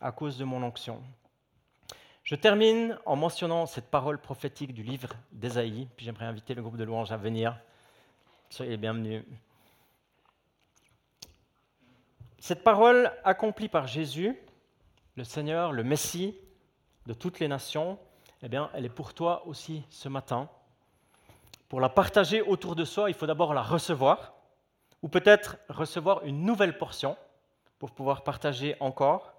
à 0.00 0.12
cause 0.12 0.36
de 0.36 0.44
mon 0.44 0.62
onction. 0.62 1.02
Je 2.26 2.34
termine 2.34 2.98
en 3.06 3.14
mentionnant 3.14 3.66
cette 3.66 3.88
parole 3.88 4.18
prophétique 4.18 4.74
du 4.74 4.82
livre 4.82 5.10
d'Ésaïe, 5.30 5.86
puis 5.96 6.04
j'aimerais 6.04 6.24
inviter 6.24 6.54
le 6.54 6.62
groupe 6.62 6.76
de 6.76 6.82
louanges 6.82 7.12
à 7.12 7.16
venir. 7.16 7.56
Soyez 8.50 8.72
les 8.72 8.76
bienvenus. 8.76 9.22
Cette 12.40 12.64
parole 12.64 13.12
accomplie 13.22 13.68
par 13.68 13.86
Jésus, 13.86 14.36
le 15.14 15.22
Seigneur, 15.22 15.70
le 15.70 15.84
Messie 15.84 16.36
de 17.06 17.14
toutes 17.14 17.38
les 17.38 17.46
nations, 17.46 17.96
eh 18.42 18.48
bien, 18.48 18.70
elle 18.74 18.84
est 18.84 18.88
pour 18.88 19.14
toi 19.14 19.46
aussi 19.46 19.84
ce 19.88 20.08
matin. 20.08 20.48
Pour 21.68 21.80
la 21.80 21.88
partager 21.88 22.42
autour 22.42 22.74
de 22.74 22.84
soi, 22.84 23.08
il 23.08 23.14
faut 23.14 23.26
d'abord 23.26 23.54
la 23.54 23.62
recevoir, 23.62 24.34
ou 25.00 25.08
peut-être 25.08 25.58
recevoir 25.68 26.24
une 26.24 26.44
nouvelle 26.44 26.76
portion 26.76 27.16
pour 27.78 27.92
pouvoir 27.92 28.24
partager 28.24 28.74
encore. 28.80 29.32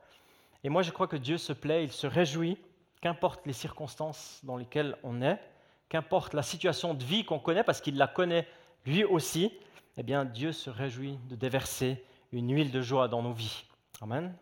Et 0.64 0.70
moi, 0.70 0.84
je 0.84 0.92
crois 0.92 1.08
que 1.08 1.18
Dieu 1.18 1.38
se 1.38 1.52
plaît, 1.52 1.84
il 1.84 1.92
se 1.92 2.08
réjouit 2.08 2.58
qu'importe 3.02 3.46
les 3.46 3.54
circonstances 3.54 4.40
dans 4.44 4.58
lesquelles 4.58 4.98
on 5.04 5.22
est, 5.22 5.40
qu'importe 5.90 6.34
la 6.34 6.44
situation 6.44 6.94
de 6.94 7.04
vie 7.04 7.26
qu'on 7.26 7.40
connaît, 7.40 7.64
parce 7.64 7.82
qu'il 7.82 7.98
la 7.98 8.08
connaît 8.08 8.48
lui 8.86 9.04
aussi, 9.04 9.52
eh 9.98 10.04
bien 10.04 10.26
Dieu 10.26 10.52
se 10.52 10.70
réjouit 10.70 11.18
de 11.30 11.36
déverser 11.36 12.04
une 12.32 12.54
huile 12.54 12.72
de 12.72 12.82
joie 12.82 13.08
dans 13.08 13.22
nos 13.22 13.34
vies. 13.34 13.66
Amen. 14.02 14.36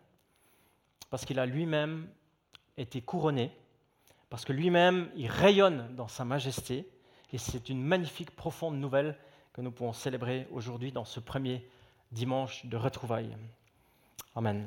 Parce 1.10 1.24
qu'il 1.24 1.38
a 1.38 1.46
lui-même 1.46 2.08
été 2.76 3.00
couronné, 3.00 3.50
parce 4.28 4.44
que 4.44 4.52
lui-même, 4.52 5.10
il 5.16 5.28
rayonne 5.28 5.94
dans 5.94 6.08
sa 6.08 6.24
majesté, 6.24 6.88
et 7.32 7.38
c'est 7.38 7.68
une 7.68 7.82
magnifique, 7.82 8.34
profonde 8.34 8.78
nouvelle 8.78 9.16
que 9.52 9.60
nous 9.60 9.70
pouvons 9.70 9.92
célébrer 9.92 10.46
aujourd'hui 10.50 10.92
dans 10.92 11.04
ce 11.04 11.20
premier 11.20 11.66
dimanche 12.12 12.66
de 12.66 12.76
retrouvailles. 12.76 13.36
Amen. 14.34 14.66